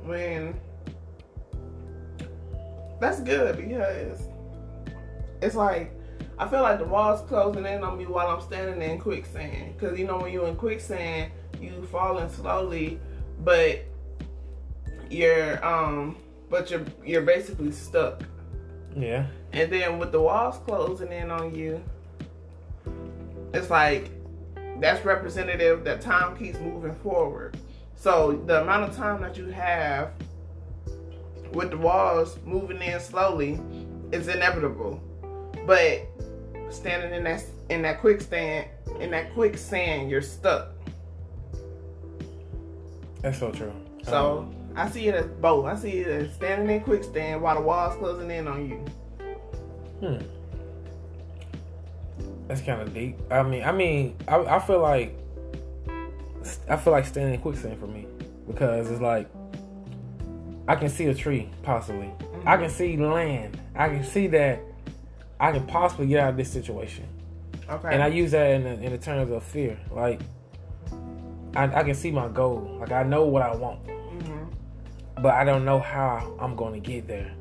when 0.05 0.59
that's 2.99 3.19
good 3.21 3.57
because 3.57 4.21
it's 5.41 5.55
like 5.55 5.93
I 6.37 6.47
feel 6.47 6.61
like 6.61 6.79
the 6.79 6.85
wall's 6.85 7.21
closing 7.27 7.65
in 7.65 7.83
on 7.83 7.97
me 7.97 8.05
while 8.05 8.27
I'm 8.27 8.41
standing 8.41 8.81
in 8.81 8.99
quicksand. 8.99 9.77
Cause 9.79 9.97
you 9.97 10.07
know 10.07 10.17
when 10.17 10.33
you're 10.33 10.47
in 10.47 10.55
quicksand, 10.55 11.31
you 11.61 11.87
falling 11.91 12.29
slowly, 12.29 12.99
but 13.43 13.85
you're 15.09 15.63
um, 15.65 16.17
but 16.49 16.71
you're 16.71 16.85
you're 17.05 17.21
basically 17.21 17.71
stuck. 17.71 18.23
Yeah. 18.95 19.27
And 19.51 19.71
then 19.71 19.99
with 19.99 20.11
the 20.11 20.21
walls 20.21 20.59
closing 20.65 21.11
in 21.11 21.29
on 21.29 21.53
you, 21.53 21.83
it's 23.53 23.69
like 23.69 24.09
that's 24.79 25.05
representative 25.05 25.83
that 25.83 26.01
time 26.01 26.35
keeps 26.35 26.59
moving 26.59 26.95
forward. 26.95 27.57
So 27.95 28.43
the 28.45 28.61
amount 28.61 28.89
of 28.89 28.95
time 28.95 29.21
that 29.21 29.37
you 29.37 29.47
have 29.47 30.11
with 31.53 31.71
the 31.71 31.77
walls 31.77 32.37
moving 32.43 32.81
in 32.81 32.99
slowly 32.99 33.59
is 34.11 34.27
inevitable. 34.27 35.01
But 35.65 36.07
standing 36.69 37.13
in 37.13 37.23
that 37.23 37.43
in 37.69 37.81
that 37.83 38.01
quicksand 38.01 38.67
in 38.99 39.11
that 39.11 39.33
quicksand, 39.33 40.09
you're 40.09 40.21
stuck. 40.21 40.69
That's 43.21 43.39
so 43.39 43.51
true. 43.51 43.73
So 44.03 44.39
um, 44.39 44.55
I 44.75 44.89
see 44.89 45.07
it 45.07 45.15
as 45.15 45.25
both. 45.25 45.65
I 45.65 45.75
see 45.75 45.99
it 45.99 46.07
as 46.07 46.33
standing 46.33 46.75
in 46.75 46.83
quicksand 46.83 47.41
while 47.41 47.55
the 47.55 47.61
walls 47.61 47.95
closing 47.97 48.29
in 48.29 48.47
on 48.47 48.69
you. 48.69 48.85
Hmm. 49.99 50.25
That's 52.47 52.61
kind 52.61 52.81
of 52.81 52.93
deep. 52.93 53.17
I 53.31 53.41
mean, 53.43 53.63
I 53.63 53.71
mean, 53.71 54.17
I, 54.27 54.37
I 54.37 54.59
feel 54.59 54.81
like 54.81 55.17
I 56.69 56.77
feel 56.77 56.93
like 56.93 57.05
standing 57.05 57.33
in 57.33 57.41
quicksand 57.41 57.79
for 57.79 57.87
me 57.87 58.07
because 58.47 58.89
it's 58.91 59.01
like 59.01 59.29
I 60.67 60.75
can 60.75 60.89
see 60.89 61.05
a 61.07 61.13
tree 61.13 61.49
possibly. 61.61 62.07
Mm-hmm. 62.07 62.47
I 62.47 62.57
can 62.57 62.69
see 62.69 62.97
land. 62.97 63.59
I 63.75 63.89
can 63.89 64.03
see 64.03 64.27
that 64.27 64.61
I 65.39 65.51
can 65.51 65.65
possibly 65.65 66.07
get 66.07 66.19
out 66.19 66.29
of 66.29 66.37
this 66.37 66.51
situation. 66.51 67.07
Okay. 67.69 67.93
And 67.93 68.03
I 68.03 68.07
use 68.07 68.31
that 68.31 68.51
in 68.51 68.63
the, 68.63 68.73
in 68.81 68.91
the 68.91 68.97
terms 68.97 69.31
of 69.31 69.43
fear. 69.43 69.77
Like 69.91 70.21
I, 71.55 71.65
I 71.65 71.83
can 71.83 71.95
see 71.95 72.11
my 72.11 72.27
goal. 72.27 72.77
Like 72.79 72.91
I 72.91 73.03
know 73.03 73.25
what 73.25 73.41
I 73.41 73.55
want, 73.55 73.85
mm-hmm. 73.85 75.21
but 75.21 75.33
I 75.33 75.43
don't 75.43 75.65
know 75.65 75.79
how 75.79 76.35
I'm 76.39 76.55
going 76.55 76.73
to 76.73 76.79
get 76.79 77.07
there. 77.07 77.31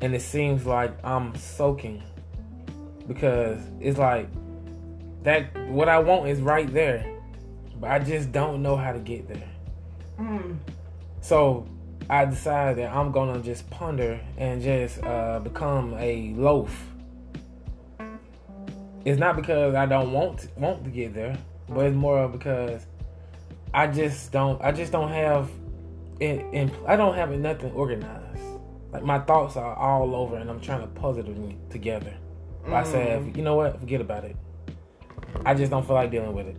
And 0.00 0.14
it 0.14 0.22
seems 0.22 0.66
like 0.66 0.92
I'm 1.04 1.34
soaking 1.34 2.02
because 3.08 3.60
it's 3.80 3.98
like 3.98 4.28
that. 5.22 5.54
What 5.68 5.88
I 5.88 5.98
want 5.98 6.28
is 6.28 6.40
right 6.40 6.72
there, 6.72 7.13
but 7.84 7.90
I 7.90 7.98
just 7.98 8.32
don't 8.32 8.62
know 8.62 8.76
how 8.76 8.92
to 8.92 8.98
get 8.98 9.28
there. 9.28 9.48
Mm. 10.18 10.56
So 11.20 11.66
I 12.08 12.24
decided 12.24 12.78
that 12.78 12.96
I'm 12.96 13.12
gonna 13.12 13.40
just 13.42 13.68
ponder 13.68 14.18
and 14.38 14.62
just 14.62 15.04
uh, 15.04 15.40
become 15.40 15.94
a 15.98 16.32
loaf. 16.34 16.74
It's 19.04 19.20
not 19.20 19.36
because 19.36 19.74
I 19.74 19.84
don't 19.84 20.12
want 20.12 20.38
to, 20.38 20.48
want 20.56 20.84
to 20.84 20.90
get 20.90 21.12
there, 21.12 21.36
but 21.68 21.84
it's 21.84 21.94
more 21.94 22.26
because 22.26 22.86
I 23.74 23.86
just 23.86 24.32
don't. 24.32 24.62
I 24.62 24.72
just 24.72 24.90
don't 24.90 25.10
have. 25.10 25.50
In, 26.20 26.40
in 26.54 26.72
I 26.86 26.96
don't 26.96 27.14
have 27.16 27.32
nothing 27.32 27.70
organized. 27.72 28.40
Like 28.92 29.02
my 29.02 29.18
thoughts 29.18 29.58
are 29.58 29.74
all 29.74 30.14
over, 30.14 30.36
and 30.36 30.48
I'm 30.48 30.60
trying 30.60 30.80
to 30.80 30.86
puzzle 30.86 31.24
them 31.24 31.58
together. 31.68 32.14
I 32.66 32.82
said, 32.82 33.36
you 33.36 33.42
know 33.42 33.56
what, 33.56 33.78
forget 33.78 34.00
about 34.00 34.24
it. 34.24 34.36
I 35.44 35.52
just 35.52 35.70
don't 35.70 35.86
feel 35.86 35.96
like 35.96 36.10
dealing 36.10 36.32
with 36.32 36.46
it. 36.46 36.56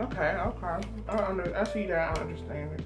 Okay, 0.00 0.36
okay. 0.36 0.88
I, 1.08 1.16
under, 1.24 1.56
I 1.56 1.64
see 1.64 1.86
that. 1.86 2.16
I 2.16 2.20
understand 2.20 2.72
it. 2.80 2.84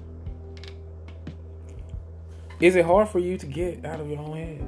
Is 2.59 2.75
it 2.75 2.85
hard 2.85 3.09
for 3.09 3.19
you 3.19 3.37
to 3.37 3.45
get 3.45 3.85
out 3.85 3.99
of 3.99 4.09
your 4.09 4.19
own 4.19 4.37
head? 4.37 4.61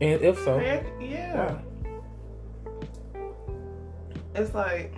And 0.00 0.22
if 0.22 0.38
so, 0.44 0.58
Heck, 0.58 0.84
yeah. 1.00 1.52
why? 1.52 1.62
It's 4.34 4.54
like 4.54 4.94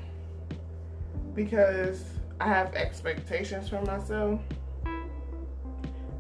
because 1.35 2.05
I 2.41 2.49
have 2.49 2.75
expectations 2.75 3.69
for 3.69 3.81
myself. 3.83 4.41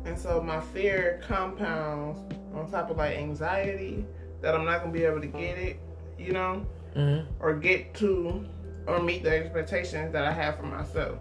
And 0.05 0.19
so 0.19 0.41
my 0.41 0.61
fear 0.61 1.21
compounds 1.27 2.21
on 2.55 2.71
top 2.71 2.91
of 2.91 2.97
like 2.97 3.17
anxiety 3.17 4.05
that 4.41 4.55
I'm 4.55 4.65
not 4.65 4.81
gonna 4.81 4.93
be 4.93 5.05
able 5.05 5.21
to 5.21 5.27
get 5.27 5.59
it, 5.59 5.79
you 6.19 6.33
know, 6.33 6.65
Mhm. 6.97 7.27
or 7.41 7.55
get 7.55 7.93
to 7.95 8.45
or 8.91 9.01
meet 9.03 9.23
the 9.23 9.31
expectations 9.31 10.13
that 10.13 10.25
I 10.25 10.33
have 10.33 10.57
for 10.57 10.65
myself, 10.65 11.19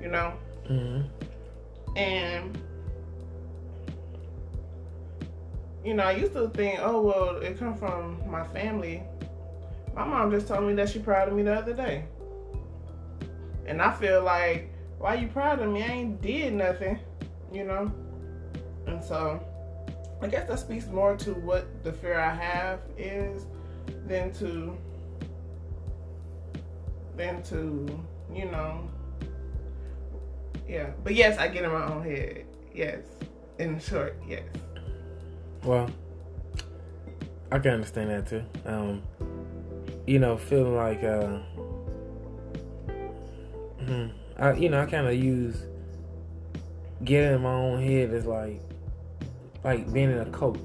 you 0.00 0.08
know. 0.08 0.32
Mhm. 0.68 1.04
And 1.96 2.58
you 5.84 5.92
know, 5.94 6.04
I 6.04 6.12
used 6.12 6.32
to 6.32 6.48
think, 6.48 6.80
oh 6.82 7.00
well, 7.02 7.36
it 7.36 7.58
come 7.58 7.74
from 7.76 8.18
my 8.28 8.44
family. 8.48 9.02
My 9.94 10.04
mom 10.04 10.30
just 10.30 10.48
told 10.48 10.64
me 10.64 10.74
that 10.74 10.88
she 10.88 10.98
proud 10.98 11.28
of 11.28 11.34
me 11.34 11.42
the 11.42 11.54
other 11.54 11.74
day, 11.74 12.04
and 13.66 13.80
I 13.80 13.92
feel 13.92 14.22
like, 14.22 14.72
why 14.98 15.14
you 15.14 15.28
proud 15.28 15.60
of 15.60 15.70
me? 15.70 15.82
I 15.82 15.86
ain't 15.86 16.22
did 16.22 16.54
nothing, 16.54 16.98
you 17.52 17.64
know. 17.64 17.92
And 18.86 19.02
so, 19.04 19.40
I 20.20 20.26
guess 20.26 20.48
that 20.48 20.58
speaks 20.58 20.86
more 20.86 21.16
to 21.18 21.34
what 21.34 21.66
the 21.84 21.92
fear 21.92 22.18
I 22.18 22.34
have 22.34 22.80
is 22.98 23.46
than 24.06 24.32
to 24.34 24.76
than 27.16 27.42
to 27.44 27.86
you 28.32 28.46
know. 28.46 28.88
Yeah, 30.68 30.90
but 31.02 31.14
yes, 31.14 31.38
I 31.38 31.48
get 31.48 31.64
in 31.64 31.70
my 31.70 31.84
own 31.86 32.02
head. 32.02 32.46
Yes, 32.74 33.02
in 33.58 33.78
short, 33.78 34.16
yes. 34.26 34.42
Well, 35.62 35.90
I 37.52 37.58
can 37.58 37.72
understand 37.72 38.10
that 38.10 38.26
too. 38.26 38.42
Um, 38.66 39.02
you 40.06 40.18
know, 40.18 40.36
feeling 40.36 40.74
like, 40.74 41.02
uh, 41.04 41.38
hmm, 43.84 44.06
I, 44.38 44.52
you 44.54 44.68
know, 44.68 44.80
I 44.80 44.86
kind 44.86 45.06
of 45.06 45.14
use 45.14 45.62
getting 47.04 47.34
in 47.34 47.42
my 47.42 47.52
own 47.52 47.82
head 47.82 48.10
as 48.10 48.26
like, 48.26 48.60
like 49.62 49.92
being 49.92 50.10
in 50.10 50.18
a 50.18 50.26
coat. 50.26 50.58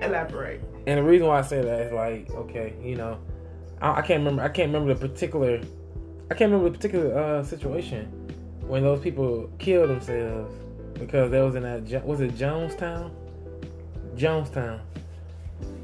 Elaborate. 0.00 0.60
And 0.86 0.98
the 0.98 1.02
reason 1.02 1.26
why 1.26 1.38
I 1.38 1.42
say 1.42 1.60
that 1.60 1.80
is 1.80 1.92
like, 1.92 2.30
okay, 2.30 2.74
you 2.82 2.96
know, 2.96 3.18
I, 3.82 4.02
can't 4.02 4.20
remember. 4.20 4.42
I 4.42 4.48
can't 4.48 4.72
remember 4.72 4.94
the 4.94 5.08
particular. 5.08 5.60
I 6.30 6.34
can't 6.34 6.52
remember 6.52 6.70
the 6.70 6.76
particular 6.76 7.18
uh, 7.18 7.42
situation 7.42 8.06
when 8.60 8.82
those 8.82 9.00
people 9.00 9.50
killed 9.58 9.90
themselves 9.90 10.54
because 10.94 11.30
they 11.30 11.40
was 11.40 11.56
in 11.56 11.64
that. 11.64 12.06
Was 12.06 12.20
it 12.20 12.36
Jonestown? 12.36 13.10
Jonestown. 14.14 14.80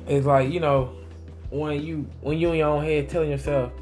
It's 0.07 0.26
like 0.26 0.50
you 0.52 0.61
know, 0.61 0.93
when 1.50 1.83
you 1.83 2.09
when 2.21 2.38
you 2.38 2.52
in 2.52 2.59
your 2.59 2.69
own 2.69 2.85
head 2.85 3.09
telling 3.09 3.31
yourself 3.31 3.73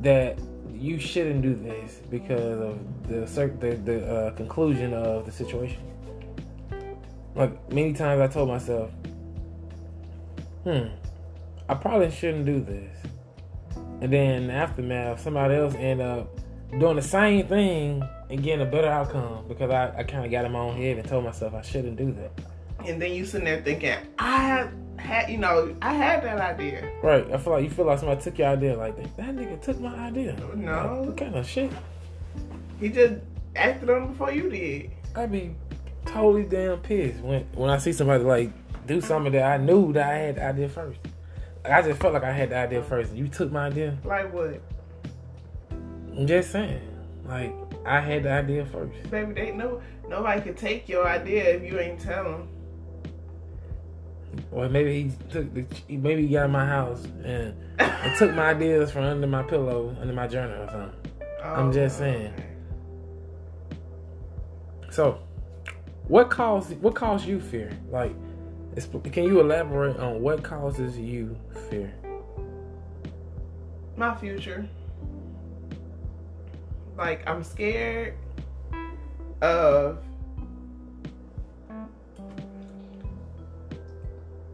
that 0.00 0.38
you 0.70 0.98
shouldn't 0.98 1.40
do 1.40 1.54
this 1.54 2.02
because 2.10 2.60
of 2.60 3.08
the 3.08 3.24
the, 3.60 3.76
the 3.76 4.06
uh, 4.06 4.30
conclusion 4.32 4.92
of 4.92 5.24
the 5.24 5.32
situation. 5.32 5.82
Like 7.34 7.72
many 7.72 7.94
times, 7.94 8.20
I 8.20 8.26
told 8.28 8.48
myself, 8.48 8.90
hmm, 10.62 10.86
I 11.68 11.74
probably 11.74 12.10
shouldn't 12.10 12.44
do 12.44 12.60
this. 12.60 13.13
And 14.04 14.12
then 14.12 14.42
in 14.42 14.46
the 14.48 14.52
aftermath, 14.52 15.22
somebody 15.22 15.54
else 15.54 15.74
end 15.76 16.02
up 16.02 16.38
doing 16.78 16.96
the 16.96 17.00
same 17.00 17.46
thing 17.46 18.06
and 18.28 18.42
getting 18.42 18.60
a 18.60 18.70
better 18.70 18.88
outcome 18.88 19.46
because 19.48 19.70
I, 19.70 19.96
I 19.96 20.02
kind 20.02 20.26
of 20.26 20.30
got 20.30 20.44
in 20.44 20.52
my 20.52 20.58
own 20.58 20.76
head 20.76 20.98
and 20.98 21.08
told 21.08 21.24
myself 21.24 21.54
I 21.54 21.62
shouldn't 21.62 21.96
do 21.96 22.12
that. 22.12 22.86
And 22.86 23.00
then 23.00 23.12
you 23.14 23.24
sitting 23.24 23.46
there 23.46 23.62
thinking, 23.62 23.96
I 24.18 24.68
had, 24.98 25.30
you 25.30 25.38
know, 25.38 25.74
I 25.80 25.94
had 25.94 26.22
that 26.22 26.38
idea. 26.38 26.92
Right. 27.02 27.24
I 27.32 27.38
feel 27.38 27.54
like 27.54 27.64
you 27.64 27.70
feel 27.70 27.86
like 27.86 27.98
somebody 27.98 28.20
took 28.20 28.38
your 28.38 28.48
idea. 28.48 28.76
Like 28.76 28.94
that, 28.98 29.16
that 29.16 29.36
nigga 29.36 29.62
took 29.62 29.80
my 29.80 29.94
idea. 29.94 30.36
No. 30.54 30.70
Like, 30.70 31.06
what 31.06 31.16
kind 31.16 31.34
of 31.36 31.48
shit? 31.48 31.72
He 32.80 32.90
just 32.90 33.14
acted 33.56 33.88
on 33.88 34.02
it 34.02 34.06
before 34.08 34.32
you 34.32 34.50
did. 34.50 34.90
I'd 35.16 35.32
be 35.32 35.54
totally 36.04 36.44
damn 36.44 36.78
pissed 36.80 37.20
when 37.20 37.46
when 37.54 37.70
I 37.70 37.78
see 37.78 37.94
somebody 37.94 38.22
like 38.22 38.50
do 38.86 39.00
something 39.00 39.32
that 39.32 39.50
I 39.50 39.56
knew 39.56 39.94
that 39.94 40.10
I 40.10 40.18
had 40.18 40.34
the 40.36 40.44
idea 40.44 40.68
first. 40.68 41.00
I 41.64 41.80
just 41.82 42.00
felt 42.00 42.12
like 42.14 42.24
I 42.24 42.32
had 42.32 42.50
the 42.50 42.56
idea 42.56 42.82
first. 42.82 43.14
You 43.14 43.28
took 43.28 43.50
my 43.50 43.66
idea. 43.66 43.96
Like 44.04 44.32
what? 44.32 44.60
I'm 46.16 46.26
just 46.26 46.50
saying. 46.50 46.82
Like 47.26 47.54
I 47.86 48.00
had 48.00 48.24
the 48.24 48.32
idea 48.32 48.66
first. 48.66 49.10
Baby, 49.10 49.32
they 49.32 49.52
know 49.52 49.80
nobody 50.08 50.40
could 50.42 50.56
take 50.56 50.88
your 50.88 51.08
idea 51.08 51.44
if 51.56 51.62
you 51.62 51.78
ain't 51.78 52.00
tell 52.00 52.24
them. 52.24 52.48
Or 54.50 54.68
maybe 54.68 55.04
he 55.04 55.12
took 55.30 55.54
the 55.54 55.64
maybe 55.88 56.26
he 56.26 56.32
got 56.32 56.46
in 56.46 56.50
my 56.50 56.66
house 56.66 57.04
and, 57.24 57.54
and 57.78 58.16
took 58.16 58.34
my 58.34 58.50
ideas 58.50 58.90
from 58.90 59.04
under 59.04 59.26
my 59.26 59.42
pillow, 59.42 59.96
under 60.00 60.12
my 60.12 60.26
journal 60.26 60.64
or 60.64 60.70
something. 60.70 61.12
I'm 61.42 61.72
just 61.72 61.96
oh, 61.96 62.00
saying. 62.00 62.34
So, 64.90 65.20
what 66.08 66.30
caused 66.30 66.80
what 66.80 66.94
caused 66.94 67.26
you 67.26 67.40
fear? 67.40 67.72
Like, 67.90 68.14
can 69.12 69.24
you 69.24 69.40
elaborate 69.40 69.96
on 69.98 70.20
what 70.20 70.42
causes 70.42 70.98
you 70.98 71.36
fear? 71.70 71.92
My 73.96 74.14
future. 74.16 74.68
Like 76.96 77.26
I'm 77.28 77.44
scared 77.44 78.14
of 79.42 79.98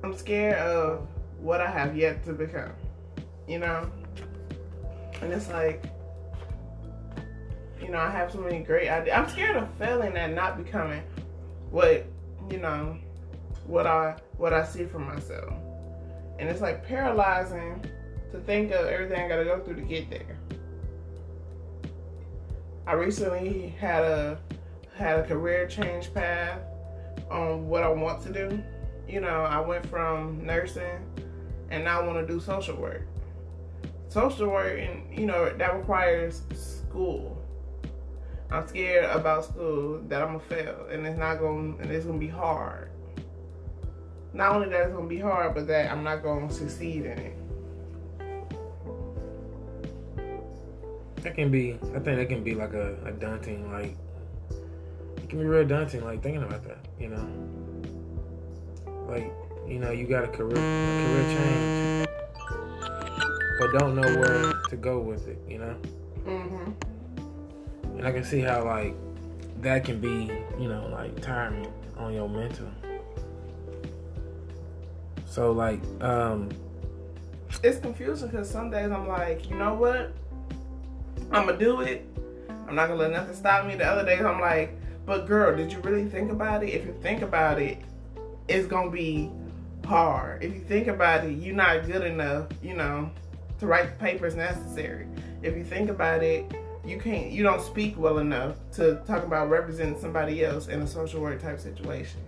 I'm 0.03 0.17
scared 0.17 0.59
of 0.59 1.07
what 1.39 1.61
I 1.61 1.71
have 1.71 1.97
yet 1.97 2.25
to 2.25 2.33
become. 2.33 2.73
You 3.47 3.61
know? 3.61 3.91
And 5.23 5.33
it's 5.33 5.49
like 5.49 5.85
you 7.81 7.89
know, 7.89 7.99
I 7.99 8.11
have 8.11 8.31
so 8.31 8.39
many 8.39 8.61
great 8.61 8.89
ideas. 8.89 9.17
I'm 9.17 9.29
scared 9.29 9.57
of 9.57 9.69
failing 9.75 10.17
and 10.17 10.35
not 10.35 10.63
becoming 10.63 11.03
what, 11.71 12.05
you 12.51 12.59
know, 12.59 12.97
what 13.67 13.87
I 13.87 14.17
what 14.37 14.53
I 14.53 14.65
see 14.65 14.85
for 14.85 14.99
myself. 14.99 15.53
And 16.39 16.49
it's 16.49 16.61
like 16.61 16.87
paralyzing 16.87 17.85
to 18.33 18.41
think 18.41 18.73
of 18.73 18.87
everything 18.87 19.23
I 19.23 19.29
gotta 19.29 19.45
go 19.45 19.61
through 19.61 19.77
to 19.77 19.83
get 19.83 20.11
there. 20.11 20.39
I 22.87 22.95
recently 22.95 23.75
had 23.79 24.05
a 24.05 24.39
had 24.95 25.21
a 25.21 25.23
career 25.27 25.67
change 25.67 26.13
path 26.13 26.61
on 27.31 27.69
what 27.69 27.83
I 27.83 27.89
want 27.89 28.23
to 28.25 28.33
do. 28.33 28.63
You 29.09 29.21
know, 29.21 29.29
I 29.29 29.61
went 29.61 29.87
from 29.87 30.45
nursing 30.45 31.05
and 31.71 31.85
now 31.85 32.01
I 32.01 32.07
want 32.07 32.27
to 32.27 32.33
do 32.33 32.41
social 32.41 32.77
work. 32.77 33.07
Social 34.09 34.49
work 34.49 34.79
and 34.79 35.17
you 35.17 35.27
know 35.27 35.53
that 35.57 35.77
requires 35.77 36.43
school. 36.55 37.37
I'm 38.51 38.67
scared 38.67 39.05
about 39.05 39.45
school 39.45 40.01
that 40.09 40.23
I'm 40.23 40.39
gonna 40.39 40.41
fail 40.41 40.87
and 40.91 41.07
it's 41.07 41.19
not 41.19 41.39
gonna 41.39 41.77
and 41.77 41.91
it's 41.91 42.05
gonna 42.05 42.19
be 42.19 42.29
hard. 42.29 42.90
Not 44.33 44.55
only 44.55 44.69
that 44.69 44.83
it's 44.83 44.93
gonna 44.93 45.09
be 45.09 45.19
hard, 45.19 45.55
but 45.55 45.67
that 45.67 45.91
I'm 45.91 46.05
not 46.05 46.23
gonna 46.23 46.51
succeed 46.53 47.05
in 47.05 47.19
it. 47.19 47.37
That 51.23 51.35
can 51.35 51.51
be. 51.51 51.79
I 51.95 51.99
think 51.99 52.17
that 52.17 52.29
can 52.29 52.43
be 52.43 52.55
like 52.55 52.73
a, 52.73 52.97
a 53.05 53.13
daunting. 53.13 53.71
Like, 53.71 53.97
it 55.17 55.29
can 55.29 55.39
be 55.39 55.45
real 55.45 55.67
daunting. 55.67 56.05
Like 56.05 56.23
thinking 56.23 56.43
about 56.43 56.63
that. 56.65 56.79
You 56.99 57.09
know, 57.09 57.29
like 59.09 59.33
you 59.67 59.79
know 59.79 59.91
you 59.91 60.07
got 60.07 60.25
a 60.25 60.29
career 60.29 60.57
a 60.57 61.07
career 61.07 61.25
change, 61.37 62.09
but 63.59 63.79
don't 63.79 63.97
know 63.97 64.17
where 64.19 64.55
to 64.69 64.77
go 64.77 65.01
with 65.01 65.29
it. 65.29 65.39
You 65.49 65.59
know. 65.59 65.77
Mm-hmm. 66.25 67.99
And 67.99 68.07
I 68.07 68.13
can 68.13 68.25
see 68.25 68.41
how 68.41 68.65
like 68.65 68.95
that 69.61 69.85
can 69.85 70.01
be, 70.01 70.33
you 70.59 70.69
know, 70.69 70.89
like 70.91 71.21
tiring 71.21 71.71
on 71.99 72.15
your 72.15 72.29
mental. 72.29 72.69
So 75.31 75.53
like, 75.53 75.81
um, 76.03 76.49
It's 77.63 77.79
confusing 77.79 78.29
because 78.29 78.51
some 78.51 78.69
days 78.69 78.91
I'm 78.91 79.07
like, 79.07 79.49
you 79.49 79.57
know 79.57 79.75
what? 79.75 80.13
I'm 81.31 81.47
gonna 81.47 81.57
do 81.57 81.83
it. 81.83 82.05
I'm 82.67 82.75
not 82.75 82.89
gonna 82.89 82.99
let 82.99 83.13
nothing 83.13 83.37
stop 83.37 83.65
me. 83.65 83.77
The 83.77 83.87
other 83.87 84.05
days 84.05 84.23
I'm 84.23 84.41
like, 84.41 84.77
but 85.07 85.29
girl, 85.29 85.57
did 85.57 85.73
you 85.73 85.79
really 85.81 86.05
think 86.05 86.33
about 86.33 86.65
it? 86.65 86.71
If 86.71 86.85
you 86.85 86.97
think 87.01 87.23
about 87.23 87.63
it, 87.63 87.79
it's 88.49 88.67
gonna 88.67 88.91
be 88.91 89.31
hard. 89.87 90.43
If 90.43 90.53
you 90.53 90.61
think 90.63 90.89
about 90.89 91.25
it, 91.25 91.39
you're 91.39 91.55
not 91.55 91.87
good 91.87 92.03
enough, 92.03 92.49
you 92.61 92.75
know, 92.75 93.09
to 93.61 93.67
write 93.67 93.99
the 93.99 94.05
papers 94.05 94.35
necessary. 94.35 95.07
If 95.43 95.57
you 95.57 95.63
think 95.63 95.91
about 95.91 96.25
it, 96.25 96.53
you 96.85 96.99
can't 96.99 97.31
you 97.31 97.45
don't 97.45 97.63
speak 97.63 97.97
well 97.97 98.19
enough 98.19 98.57
to 98.73 98.97
talk 99.07 99.23
about 99.23 99.49
representing 99.49 100.01
somebody 100.01 100.45
else 100.45 100.67
in 100.67 100.83
a 100.83 100.87
social 100.89 101.21
work 101.21 101.41
type 101.41 101.61
situation. 101.61 102.21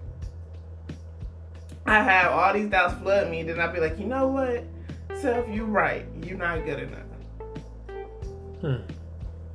I 1.87 2.03
have 2.03 2.33
all 2.33 2.53
these 2.53 2.71
doubts 2.71 2.95
flood 3.03 3.31
me, 3.31 3.42
then 3.42 3.61
I'd 3.61 3.73
be 3.73 3.81
like, 3.81 3.99
you 3.99 4.07
know 4.07 4.29
what, 4.29 4.64
self, 5.21 5.49
you 5.49 5.64
right, 5.64 6.07
you're 6.23 6.38
not 6.38 6.64
good 6.64 6.81
enough. 6.81 6.99
Hmm. 8.61 8.92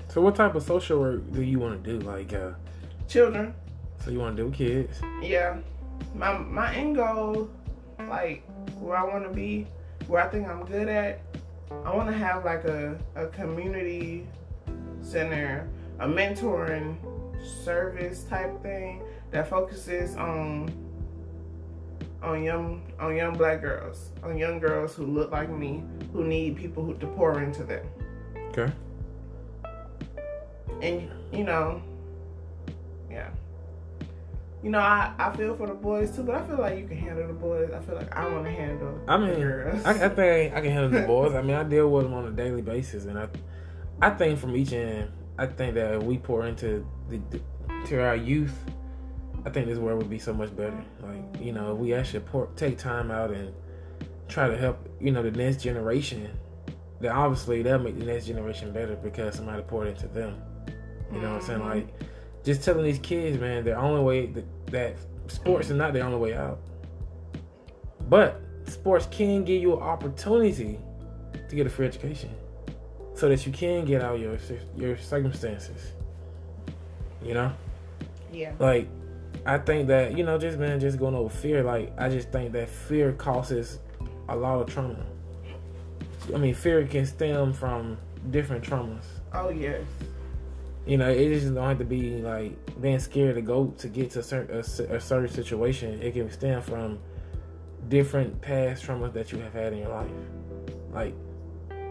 So 0.09 0.21
what 0.21 0.35
type 0.35 0.55
of 0.55 0.63
social 0.63 0.99
work 0.99 1.31
do 1.33 1.41
you 1.41 1.59
want 1.59 1.83
to 1.83 1.99
do? 1.99 2.05
Like 2.05 2.33
uh 2.33 2.51
children. 3.07 3.53
So 4.03 4.11
you 4.11 4.19
want 4.19 4.37
to 4.37 4.43
do 4.43 4.51
kids? 4.51 4.99
Yeah. 5.21 5.57
My 6.15 6.37
my 6.37 6.73
end 6.75 6.95
goal, 6.95 7.49
like 8.07 8.43
where 8.79 8.97
I 8.97 9.03
want 9.03 9.23
to 9.23 9.33
be, 9.33 9.67
where 10.07 10.23
I 10.23 10.27
think 10.27 10.47
I'm 10.47 10.65
good 10.65 10.89
at, 10.89 11.21
I 11.85 11.95
want 11.95 12.09
to 12.09 12.17
have 12.17 12.45
like 12.45 12.65
a, 12.65 12.97
a 13.15 13.27
community 13.27 14.27
center, 15.01 15.69
a 15.99 16.07
mentoring 16.07 16.97
service 17.63 18.23
type 18.23 18.61
thing 18.61 19.03
that 19.31 19.49
focuses 19.49 20.15
on 20.15 20.71
on 22.21 22.43
young 22.43 22.82
on 22.99 23.15
young 23.15 23.34
black 23.38 23.62
girls, 23.62 24.12
on 24.23 24.38
young 24.38 24.60
girls 24.60 24.95
who 24.95 25.06
look 25.06 25.32
like 25.32 25.49
me, 25.49 25.84
who 26.13 26.23
need 26.23 26.56
people 26.56 26.84
who 26.84 26.95
to 26.95 27.08
pour 27.08 27.41
into 27.41 27.63
them. 27.63 27.86
Okay. 28.49 28.71
And 30.82 31.10
you 31.32 31.43
know, 31.43 31.82
yeah. 33.10 33.30
You 34.63 34.71
know, 34.71 34.80
I, 34.80 35.13
I 35.19 35.36
feel 35.38 35.56
for 35.56 35.67
the 35.67 35.75
boys 35.75 36.15
too, 36.15 36.23
but 36.23 36.36
I 36.36 36.47
feel 36.47 36.58
like 36.58 36.80
you 36.80 36.88
can 36.88 36.97
handle 36.97 37.27
the 37.27 37.34
boys. 37.34 37.71
I 37.71 37.80
feel 37.80 37.95
like 37.95 38.13
I 38.15 38.27
want 38.27 38.45
to 38.45 38.51
handle. 38.51 38.99
I 39.08 39.17
mean, 39.17 39.43
I, 39.86 40.06
I, 40.06 40.10
think 40.10 40.56
I 40.56 40.62
can 40.62 40.71
handle 40.71 40.89
the 40.89 41.08
boys. 41.08 41.36
I 41.36 41.41
mean, 41.43 41.56
I 41.56 41.63
deal 41.63 41.89
with 41.89 42.03
them 42.03 42.13
on 42.15 42.25
a 42.25 42.32
daily 42.32 42.63
basis, 42.63 43.06
and 43.06 43.19
I, 43.19 43.27
I 44.01 44.10
think 44.10 44.39
from 44.39 44.56
each 44.56 44.73
end, 44.73 45.12
I 45.38 45.45
think 45.45 45.75
that 45.75 46.01
we 46.01 46.17
pour 46.17 46.47
into 46.47 46.86
the, 47.08 47.21
the 47.30 47.39
to 47.88 48.03
our 48.03 48.15
youth. 48.15 48.58
I 49.47 49.49
think 49.49 49.67
this 49.67 49.77
world 49.77 49.99
would 49.99 50.10
be 50.10 50.19
so 50.19 50.33
much 50.33 50.53
better. 50.57 50.83
Like 51.01 51.41
you 51.41 51.53
know, 51.53 51.73
we 51.73 51.93
actually 51.93 52.19
pour, 52.19 52.47
take 52.57 52.77
time 52.77 53.12
out 53.12 53.31
and 53.31 53.53
try 54.27 54.49
to 54.49 54.57
help 54.57 54.77
you 54.99 55.10
know 55.12 55.23
the 55.23 55.31
next 55.31 55.63
generation. 55.63 56.29
That 56.99 57.13
obviously 57.13 57.62
they'll 57.62 57.79
make 57.79 57.97
the 57.97 58.05
next 58.05 58.25
generation 58.25 58.73
better 58.73 58.97
because 58.97 59.36
somebody 59.36 59.62
poured 59.62 59.88
into 59.88 60.07
them. 60.07 60.41
You 61.13 61.21
know 61.21 61.36
what 61.36 61.41
I'm 61.41 61.47
saying? 61.47 61.60
Mm-hmm. 61.62 61.69
Like 61.69 61.88
just 62.43 62.62
telling 62.62 62.83
these 62.83 62.99
kids, 62.99 63.39
man, 63.39 63.63
the 63.63 63.73
only 63.73 64.03
way 64.03 64.25
that, 64.25 64.45
that 64.71 64.95
sports 65.27 65.69
is 65.69 65.77
not 65.77 65.93
the 65.93 66.01
only 66.01 66.17
way 66.17 66.36
out. 66.36 66.60
But 68.10 68.41
sports 68.65 69.07
can 69.10 69.45
give 69.45 69.62
you 69.62 69.77
an 69.77 69.81
opportunity 69.81 70.77
to 71.47 71.55
get 71.55 71.65
a 71.65 71.69
free 71.69 71.88
education, 71.88 72.31
so 73.13 73.29
that 73.29 73.45
you 73.45 73.53
can 73.53 73.86
get 73.86 74.01
out 74.01 74.19
your 74.19 74.38
your 74.75 74.97
circumstances. 74.97 75.93
You 77.23 77.33
know. 77.33 77.53
Yeah. 78.33 78.51
Like, 78.60 78.89
I 79.45 79.57
think 79.57 79.87
that 79.87 80.17
you 80.17 80.23
know, 80.23 80.37
just 80.37 80.57
man, 80.57 80.79
just 80.79 80.99
going 80.99 81.15
over 81.15 81.29
fear. 81.29 81.63
Like, 81.63 81.93
I 81.97 82.09
just 82.09 82.31
think 82.31 82.51
that 82.53 82.69
fear 82.69 83.13
causes 83.13 83.79
a 84.29 84.35
lot 84.35 84.61
of 84.61 84.73
trauma. 84.73 85.05
I 86.33 86.37
mean, 86.37 86.53
fear 86.53 86.85
can 86.85 87.05
stem 87.05 87.53
from 87.53 87.97
different 88.31 88.63
traumas. 88.63 89.05
Oh 89.33 89.49
yes. 89.49 89.83
You 90.85 90.97
know, 90.97 91.09
it 91.09 91.29
just 91.29 91.53
don't 91.53 91.67
have 91.67 91.77
to 91.79 91.85
be 91.85 92.21
like 92.21 92.81
being 92.81 92.99
scared 92.99 93.35
to 93.35 93.41
go 93.41 93.67
to 93.77 93.87
get 93.87 94.11
to 94.11 94.19
a 94.19 94.23
certain, 94.23 94.55
a, 94.55 94.95
a 94.95 94.99
certain 94.99 95.29
situation. 95.29 96.01
It 96.01 96.13
can 96.13 96.29
stem 96.31 96.61
from 96.61 96.99
different 97.89 98.41
past 98.41 98.83
traumas 98.83 99.13
that 99.13 99.31
you 99.31 99.39
have 99.39 99.53
had 99.53 99.73
in 99.73 99.79
your 99.79 99.89
life. 99.89 100.11
Like, 100.91 101.13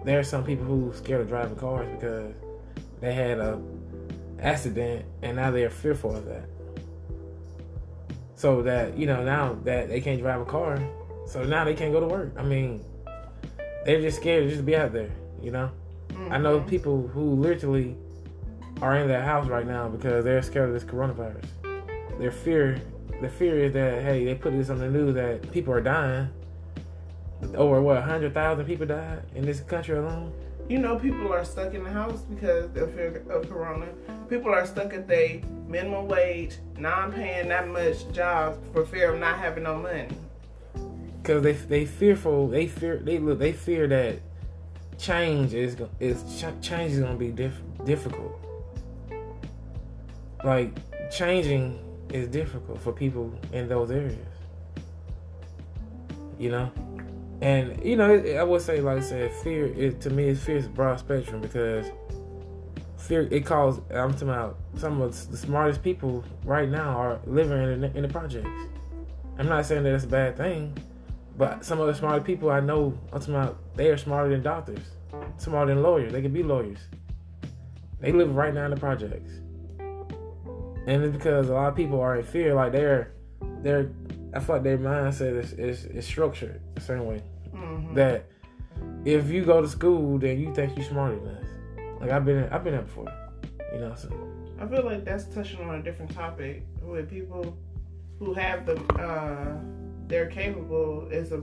there 0.05 0.18
are 0.18 0.25
some 0.25 0.44
people 0.44 0.64
who 0.64 0.90
are 0.90 0.94
scared 0.94 1.22
of 1.22 1.29
driving 1.29 1.57
cars 1.57 1.88
because 1.99 2.35
they 3.01 3.12
had 3.12 3.38
a 3.38 3.61
accident 4.40 5.05
and 5.22 5.37
now 5.37 5.51
they're 5.51 5.70
fearful 5.70 6.14
of 6.14 6.27
that. 6.27 6.49
So 8.37 8.62
that 8.62 8.99
you 8.99 9.07
know 9.07 9.25
now 9.25 9.55
that 9.64 9.88
they 9.88 10.01
can't 10.01 10.20
drive 10.20 10.40
a 10.40 10.44
car, 10.44 10.79
so 11.27 11.42
now 11.42 11.64
they 11.64 11.75
can't 11.75 11.92
go 11.92 12.01
to 12.01 12.07
work. 12.07 12.35
I 12.37 12.42
mean, 12.42 12.85
they're 13.85 14.01
just 14.01 14.18
scared 14.18 14.44
to 14.44 14.51
just 14.51 14.64
be 14.66 14.77
out 14.77 14.92
there. 14.92 15.11
You 15.42 15.51
know, 15.51 15.70
mm-hmm. 16.09 16.33
I 16.33 16.38
know 16.38 16.61
people 16.61 17.09
who 17.09 17.35
literally 17.35 17.96
are 18.83 18.96
in 18.96 19.09
their 19.09 19.22
house 19.22 19.46
right 19.49 19.66
now 19.66 19.88
because 19.88 20.25
they're 20.25 20.42
scared 20.42 20.68
of 20.68 20.75
this 20.75 20.85
coronavirus. 20.85 21.46
Their 22.18 22.31
fear, 22.31 22.81
the 23.20 23.29
fear 23.29 23.59
is 23.59 23.72
that 23.72 24.03
hey, 24.03 24.25
they 24.25 24.35
put 24.35 24.53
this 24.53 24.70
on 24.70 24.79
the 24.79 24.90
news 24.90 25.14
that 25.14 25.51
people 25.53 25.72
are 25.72 25.81
dying. 25.81 26.29
Over 27.55 27.83
what, 27.83 28.03
hundred 28.03 28.35
thousand 28.35 28.64
people 28.66 28.87
died 28.87 29.22
in 29.35 29.44
this 29.44 29.61
country 29.61 29.96
alone. 29.96 30.33
You 30.68 30.79
know, 30.79 30.98
people 30.98 31.33
are 31.33 31.44
stuck 31.44 31.74
in 31.74 31.85
the 31.85 31.90
house 31.90 32.22
because 32.22 32.64
of 32.76 32.94
fear 32.94 33.22
of 33.31 33.48
corona. 33.48 33.87
People 34.29 34.52
are 34.52 34.66
stuck 34.66 34.92
at 34.92 35.07
their 35.07 35.40
minimum 35.68 36.09
wage, 36.09 36.57
non-paying 36.76 37.48
that 37.48 37.68
much 37.68 38.11
jobs 38.12 38.59
for 38.72 38.85
fear 38.85 39.12
of 39.12 39.20
not 39.20 39.38
having 39.38 39.64
no 39.64 39.79
money. 39.79 40.09
Because 41.22 41.42
they 41.42 41.52
they 41.52 41.87
fearful, 41.87 42.48
they 42.48 42.66
fear 42.66 42.98
they 42.98 43.18
look 43.18 43.38
they 43.38 43.52
fear 43.52 43.87
that 43.88 44.20
change 44.98 45.55
is 45.55 45.76
is 46.00 46.24
change 46.61 46.92
is 46.92 47.00
gonna 47.00 47.16
be 47.16 47.31
diff, 47.31 47.61
difficult 47.85 48.40
like 50.46 50.70
changing 51.11 51.79
is 52.11 52.29
difficult 52.29 52.81
for 52.81 52.92
people 52.92 53.33
in 53.52 53.68
those 53.68 53.90
areas. 53.90 54.16
You 56.38 56.50
know, 56.52 56.70
and 57.40 57.83
you 57.85 57.96
know, 57.96 58.14
I 58.14 58.42
would 58.42 58.62
say, 58.62 58.81
like 58.81 58.99
I 58.99 59.01
said, 59.01 59.33
fear. 59.42 59.66
It 59.66 60.01
to 60.03 60.11
me, 60.11 60.29
is 60.29 60.42
fear 60.42 60.57
is 60.57 60.68
broad 60.68 60.99
spectrum 60.99 61.40
because 61.40 61.87
fear 62.96 63.29
it 63.31 63.44
calls. 63.44 63.81
I'm 63.90 64.12
talking 64.12 64.29
about 64.29 64.59
some 64.77 65.01
of 65.01 65.31
the 65.31 65.37
smartest 65.37 65.83
people 65.83 66.25
right 66.44 66.68
now 66.68 66.96
are 66.99 67.20
living 67.27 67.62
in 67.62 67.81
the, 67.83 67.96
in 67.96 68.03
the 68.03 68.09
projects. 68.09 68.49
I'm 69.38 69.49
not 69.49 69.66
saying 69.66 69.83
that 69.85 69.94
it's 69.94 70.05
a 70.05 70.09
bad 70.09 70.37
thing, 70.37 70.77
but 71.37 71.64
some 71.64 71.79
of 71.81 71.87
the 71.87 71.94
smarter 71.94 72.25
people 72.25 72.51
I 72.51 72.61
know, 72.61 72.99
I'm 73.12 73.20
talking 73.20 73.35
about, 73.35 73.59
they 73.77 73.90
are 73.90 73.99
smarter 73.99 74.31
than 74.31 74.42
doctors, 74.42 74.81
smarter 75.37 75.75
than 75.75 75.83
lawyers. 75.83 76.12
They 76.12 76.22
could 76.22 76.33
be 76.33 76.42
lawyers. 76.42 76.79
They 78.01 78.12
live 78.12 78.35
right 78.35 78.55
now 78.55 78.64
in 78.64 78.70
the 78.70 78.77
projects 78.79 79.40
and 80.87 81.03
it's 81.03 81.16
because 81.16 81.49
a 81.49 81.53
lot 81.53 81.68
of 81.68 81.77
people 81.77 82.01
are 82.01 82.16
in 82.16 82.25
fear. 82.25 82.55
Like 82.55 82.72
they're, 82.72 83.12
they're, 83.62 83.90
I 84.37 84.40
feel 84.40 84.57
like 84.57 84.64
their 84.64 84.79
mindset 84.79 85.38
is 85.42 85.53
is, 85.55 85.85
is 85.87 86.07
structured 86.07 86.61
the 86.75 86.81
same 86.81 87.07
way. 87.07 87.22
Mm-hmm. 87.55 87.94
That 87.94 88.27
if 89.05 89.31
you 89.31 89.44
go 89.44 89.62
to 89.62 89.68
school, 89.68 90.18
then 90.18 90.38
you 90.38 90.55
think 90.55 90.77
you're 90.77 90.85
smarter 90.85 91.18
than 91.18 91.37
us. 91.37 91.44
Like 92.01 92.11
I've 92.11 92.25
been, 92.25 92.44
I've 92.51 92.62
been 92.62 92.75
there 92.75 92.83
before. 92.83 93.12
You 93.72 93.81
know, 93.81 93.94
so 93.94 94.11
I 94.61 94.66
feel 94.66 94.85
like 94.85 95.05
that's 95.05 95.25
touching 95.25 95.61
on 95.68 95.77
a 95.77 95.83
different 95.83 96.14
topic 96.14 96.64
with 96.83 97.09
people 97.09 97.57
who 98.18 98.35
have 98.35 98.66
the, 98.66 98.77
uh, 98.94 99.59
they're 100.07 100.27
capable 100.27 101.09
is 101.11 101.33
a 101.33 101.40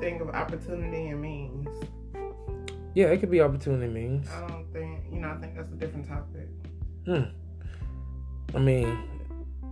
thing 0.00 0.20
of 0.20 0.30
opportunity 0.30 1.08
and 1.08 1.20
means. 1.20 1.68
Yeah, 2.94 3.06
it 3.06 3.18
could 3.18 3.30
be 3.30 3.40
opportunity 3.40 3.92
means. 3.92 4.28
I 4.30 4.46
don't 4.46 4.72
think, 4.72 5.04
you 5.12 5.20
know, 5.20 5.30
I 5.30 5.36
think 5.36 5.56
that's 5.56 5.72
a 5.72 5.76
different 5.76 6.08
topic. 6.08 6.48
Hmm. 7.06 8.56
I 8.56 8.58
mean, 8.58 8.98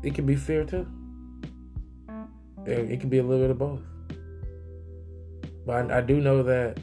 it 0.02 0.14
could 0.14 0.26
be 0.26 0.36
fear 0.36 0.64
too. 0.64 0.86
It, 2.66 3.00
can 3.00 3.08
be 3.08 3.18
a 3.18 3.22
little 3.22 3.44
bit 3.44 3.50
of 3.50 3.58
both. 3.58 3.80
But 5.64 5.90
I, 5.90 5.98
I 5.98 6.00
do 6.00 6.20
know 6.20 6.42
that, 6.42 6.78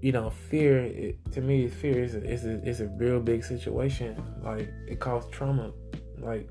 you 0.00 0.12
know, 0.12 0.30
fear 0.30 0.84
it, 0.84 1.18
to 1.32 1.40
me, 1.40 1.68
fear 1.68 2.02
is 2.02 2.14
a, 2.14 2.22
is 2.22 2.44
a 2.44 2.62
is 2.68 2.80
a 2.80 2.86
real 2.86 3.20
big 3.20 3.44
situation. 3.44 4.22
Like 4.42 4.68
it 4.86 5.00
causes 5.00 5.30
trauma. 5.30 5.72
Like 6.18 6.48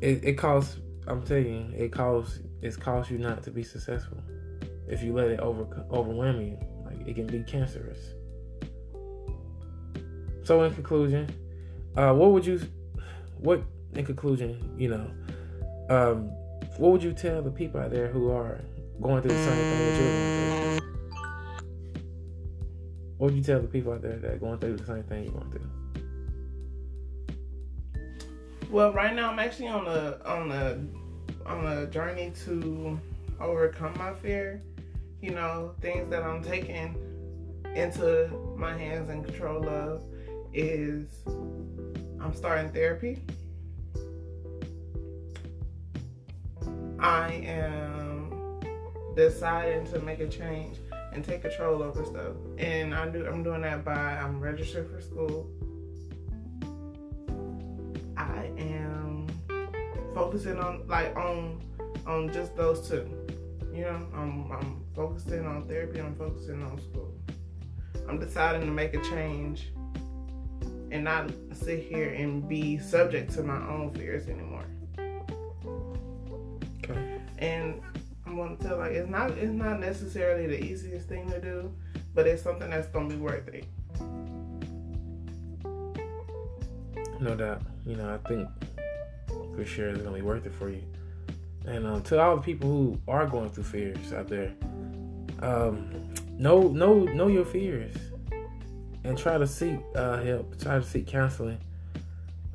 it 0.00 0.24
it 0.24 0.38
causes. 0.38 0.80
I'm 1.06 1.22
telling 1.22 1.72
you, 1.72 1.84
it 1.84 1.92
causes 1.92 2.42
it 2.62 2.78
causes 2.80 3.10
you 3.10 3.18
not 3.18 3.42
to 3.44 3.50
be 3.50 3.62
successful 3.62 4.18
if 4.88 5.02
you 5.02 5.12
let 5.12 5.28
it 5.28 5.40
over 5.40 5.66
overwhelm 5.90 6.40
you. 6.40 6.58
Like 6.84 7.06
it 7.06 7.14
can 7.14 7.26
be 7.26 7.42
cancerous. 7.42 8.14
So 10.44 10.62
in 10.62 10.74
conclusion, 10.74 11.28
uh, 11.96 12.14
what 12.14 12.30
would 12.30 12.46
you 12.46 12.60
what, 13.40 13.62
in 13.94 14.04
conclusion, 14.04 14.74
you 14.76 14.88
know, 14.88 15.10
um, 15.90 16.30
what 16.78 16.92
would 16.92 17.02
you 17.02 17.12
tell 17.12 17.42
the 17.42 17.50
people 17.50 17.80
out 17.80 17.90
there 17.90 18.06
who 18.06 18.30
are 18.30 18.60
going 19.02 19.20
through 19.20 19.32
the 19.32 19.44
same 19.44 19.56
thing 19.56 19.78
that 19.78 20.00
you're 20.00 20.12
going 20.48 20.78
through? 20.78 20.88
What 23.18 23.26
would 23.26 23.34
you 23.36 23.42
tell 23.42 23.60
the 23.60 23.66
people 23.66 23.92
out 23.92 24.02
there 24.02 24.16
that 24.16 24.30
are 24.30 24.38
going 24.38 24.58
through 24.58 24.76
the 24.76 24.86
same 24.86 25.02
thing 25.02 25.24
you're 25.24 25.32
going 25.32 25.50
through? 25.50 25.68
Well, 28.70 28.92
right 28.92 29.12
now 29.12 29.30
I'm 29.30 29.40
actually 29.40 29.68
on 29.68 29.86
a 29.88 30.18
on 30.24 30.52
a 30.52 30.78
on 31.48 31.66
a 31.66 31.86
journey 31.86 32.32
to 32.44 33.00
overcome 33.40 33.94
my 33.98 34.12
fear. 34.12 34.62
You 35.20 35.30
know, 35.30 35.74
things 35.80 36.08
that 36.10 36.22
I'm 36.22 36.44
taking 36.44 36.94
into 37.74 38.28
my 38.56 38.76
hands 38.76 39.10
and 39.10 39.24
control 39.24 39.68
of 39.68 40.02
is 40.54 41.08
I'm 41.26 42.32
starting 42.34 42.70
therapy. 42.70 43.18
I 46.98 47.32
am 47.44 48.60
deciding 49.14 49.86
to 49.92 50.00
make 50.00 50.20
a 50.20 50.28
change 50.28 50.78
and 51.12 51.24
take 51.24 51.42
control 51.42 51.82
over 51.82 52.04
stuff. 52.04 52.34
And 52.58 52.94
I 52.94 53.08
do 53.08 53.26
I'm 53.26 53.42
doing 53.42 53.62
that 53.62 53.84
by 53.84 53.92
I'm 53.92 54.40
registered 54.40 54.90
for 54.90 55.00
school. 55.00 55.48
I 58.16 58.50
am 58.58 59.26
focusing 60.14 60.58
on 60.58 60.86
like 60.88 61.16
on 61.16 61.62
on 62.06 62.32
just 62.32 62.56
those 62.56 62.88
two. 62.88 63.08
You 63.72 63.82
know, 63.82 64.06
I'm 64.14 64.50
I'm 64.50 64.84
focusing 64.94 65.46
on 65.46 65.68
therapy. 65.68 66.00
I'm 66.00 66.16
focusing 66.16 66.62
on 66.62 66.80
school. 66.80 67.14
I'm 68.08 68.18
deciding 68.18 68.62
to 68.62 68.72
make 68.72 68.94
a 68.94 69.02
change 69.02 69.70
and 70.90 71.04
not 71.04 71.30
sit 71.52 71.80
here 71.80 72.08
and 72.10 72.48
be 72.48 72.78
subject 72.78 73.32
to 73.34 73.42
my 73.42 73.58
own 73.68 73.92
fears 73.94 74.26
anymore. 74.28 74.64
Gonna 78.56 78.76
like 78.76 78.92
it's 78.92 79.08
not 79.08 79.30
it's 79.32 79.52
not 79.52 79.80
necessarily 79.80 80.46
the 80.46 80.62
easiest 80.62 81.08
thing 81.08 81.30
to 81.30 81.40
do, 81.40 81.72
but 82.14 82.26
it's 82.26 82.42
something 82.42 82.70
that's 82.70 82.88
gonna 82.88 83.08
be 83.08 83.16
worth 83.16 83.48
it. 83.48 83.66
No 87.20 87.34
doubt. 87.34 87.62
You 87.84 87.96
know, 87.96 88.14
I 88.14 88.28
think 88.28 88.48
for 89.54 89.64
sure 89.64 89.90
it's 89.90 90.02
gonna 90.02 90.16
be 90.16 90.22
worth 90.22 90.46
it 90.46 90.54
for 90.54 90.70
you. 90.70 90.82
And 91.66 91.86
um, 91.86 92.02
to 92.04 92.20
all 92.20 92.36
the 92.36 92.42
people 92.42 92.68
who 92.70 93.00
are 93.06 93.26
going 93.26 93.50
through 93.50 93.64
fears 93.64 94.12
out 94.12 94.28
there, 94.28 94.54
um, 95.40 96.08
know 96.38 96.68
know 96.68 97.04
know 97.04 97.26
your 97.26 97.44
fears, 97.44 97.94
and 99.04 99.18
try 99.18 99.36
to 99.36 99.46
seek 99.46 99.78
uh, 99.94 100.22
help. 100.22 100.58
Try 100.58 100.78
to 100.78 100.84
seek 100.84 101.06
counseling. 101.06 101.58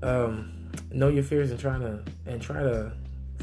Um, 0.02 0.72
know 0.92 1.10
your 1.10 1.24
fears 1.24 1.52
and 1.52 1.60
try 1.60 1.78
to 1.78 2.04
and 2.26 2.42
try 2.42 2.64
to 2.64 2.94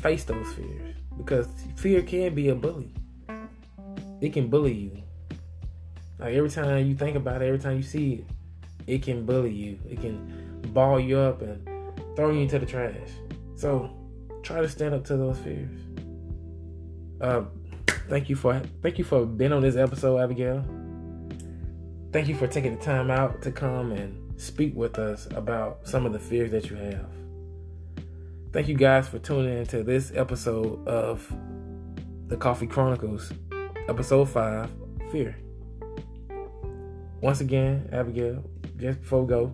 face 0.00 0.24
those 0.24 0.52
fears 0.54 0.96
because 1.24 1.46
fear 1.76 2.02
can 2.02 2.34
be 2.34 2.48
a 2.48 2.54
bully. 2.54 2.90
It 4.20 4.32
can 4.32 4.48
bully 4.48 4.72
you. 4.72 5.02
Like 6.18 6.34
every 6.34 6.50
time 6.50 6.86
you 6.86 6.94
think 6.94 7.16
about 7.16 7.42
it, 7.42 7.46
every 7.46 7.58
time 7.58 7.76
you 7.76 7.82
see 7.82 8.12
it, 8.14 8.24
it 8.86 9.02
can 9.02 9.24
bully 9.24 9.52
you. 9.52 9.78
It 9.88 10.00
can 10.00 10.60
ball 10.72 11.00
you 11.00 11.18
up 11.18 11.42
and 11.42 11.66
throw 12.16 12.30
you 12.30 12.40
into 12.40 12.58
the 12.58 12.66
trash. 12.66 12.96
So 13.54 13.90
try 14.42 14.60
to 14.60 14.68
stand 14.68 14.94
up 14.94 15.04
to 15.06 15.16
those 15.16 15.38
fears. 15.38 15.80
Uh, 17.20 17.44
thank 18.08 18.28
you 18.28 18.36
for 18.36 18.60
thank 18.82 18.98
you 18.98 19.04
for 19.04 19.24
being 19.24 19.52
on 19.52 19.62
this 19.62 19.76
episode, 19.76 20.16
Abigayle. 20.16 20.64
Thank 22.12 22.28
you 22.28 22.34
for 22.34 22.46
taking 22.46 22.76
the 22.76 22.84
time 22.84 23.10
out 23.10 23.40
to 23.42 23.52
come 23.52 23.92
and 23.92 24.40
speak 24.40 24.74
with 24.74 24.98
us 24.98 25.28
about 25.34 25.86
some 25.86 26.06
of 26.06 26.12
the 26.12 26.18
fears 26.18 26.50
that 26.50 26.68
you 26.68 26.76
have. 26.76 27.19
Thank 28.52 28.66
you 28.66 28.74
guys 28.74 29.06
for 29.06 29.20
tuning 29.20 29.58
in 29.58 29.66
to 29.66 29.84
this 29.84 30.10
episode 30.12 30.84
of 30.88 31.24
the 32.26 32.36
Coffee 32.36 32.66
Chronicles, 32.66 33.32
episode 33.88 34.28
five, 34.28 34.68
Fear. 35.12 35.36
Once 37.20 37.40
again, 37.40 37.88
Abigayle, 37.92 38.42
just 38.76 39.02
before 39.02 39.22
we 39.22 39.28
go, 39.28 39.52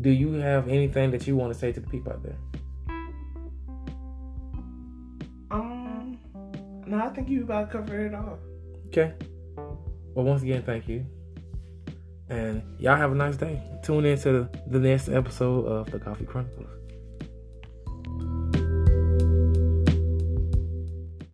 do 0.00 0.08
you 0.08 0.32
have 0.32 0.68
anything 0.68 1.10
that 1.10 1.26
you 1.26 1.36
want 1.36 1.52
to 1.52 1.58
say 1.58 1.70
to 1.70 1.80
the 1.80 1.86
people 1.86 2.14
out 2.14 2.22
there? 2.22 2.38
Um, 5.50 6.18
no, 6.86 6.96
I 6.96 7.10
think 7.10 7.28
you 7.28 7.42
about 7.42 7.70
covered 7.70 8.06
it 8.06 8.14
all. 8.14 8.38
Okay. 8.86 9.12
Well, 10.14 10.24
once 10.24 10.40
again, 10.40 10.62
thank 10.62 10.88
you. 10.88 11.04
And 12.30 12.62
y'all 12.78 12.96
have 12.96 13.12
a 13.12 13.14
nice 13.14 13.36
day. 13.36 13.60
Tune 13.82 14.06
in 14.06 14.18
to 14.20 14.48
the 14.66 14.78
next 14.78 15.10
episode 15.10 15.66
of 15.66 15.90
the 15.90 15.98
Coffee 15.98 16.24
Chronicles. 16.24 16.79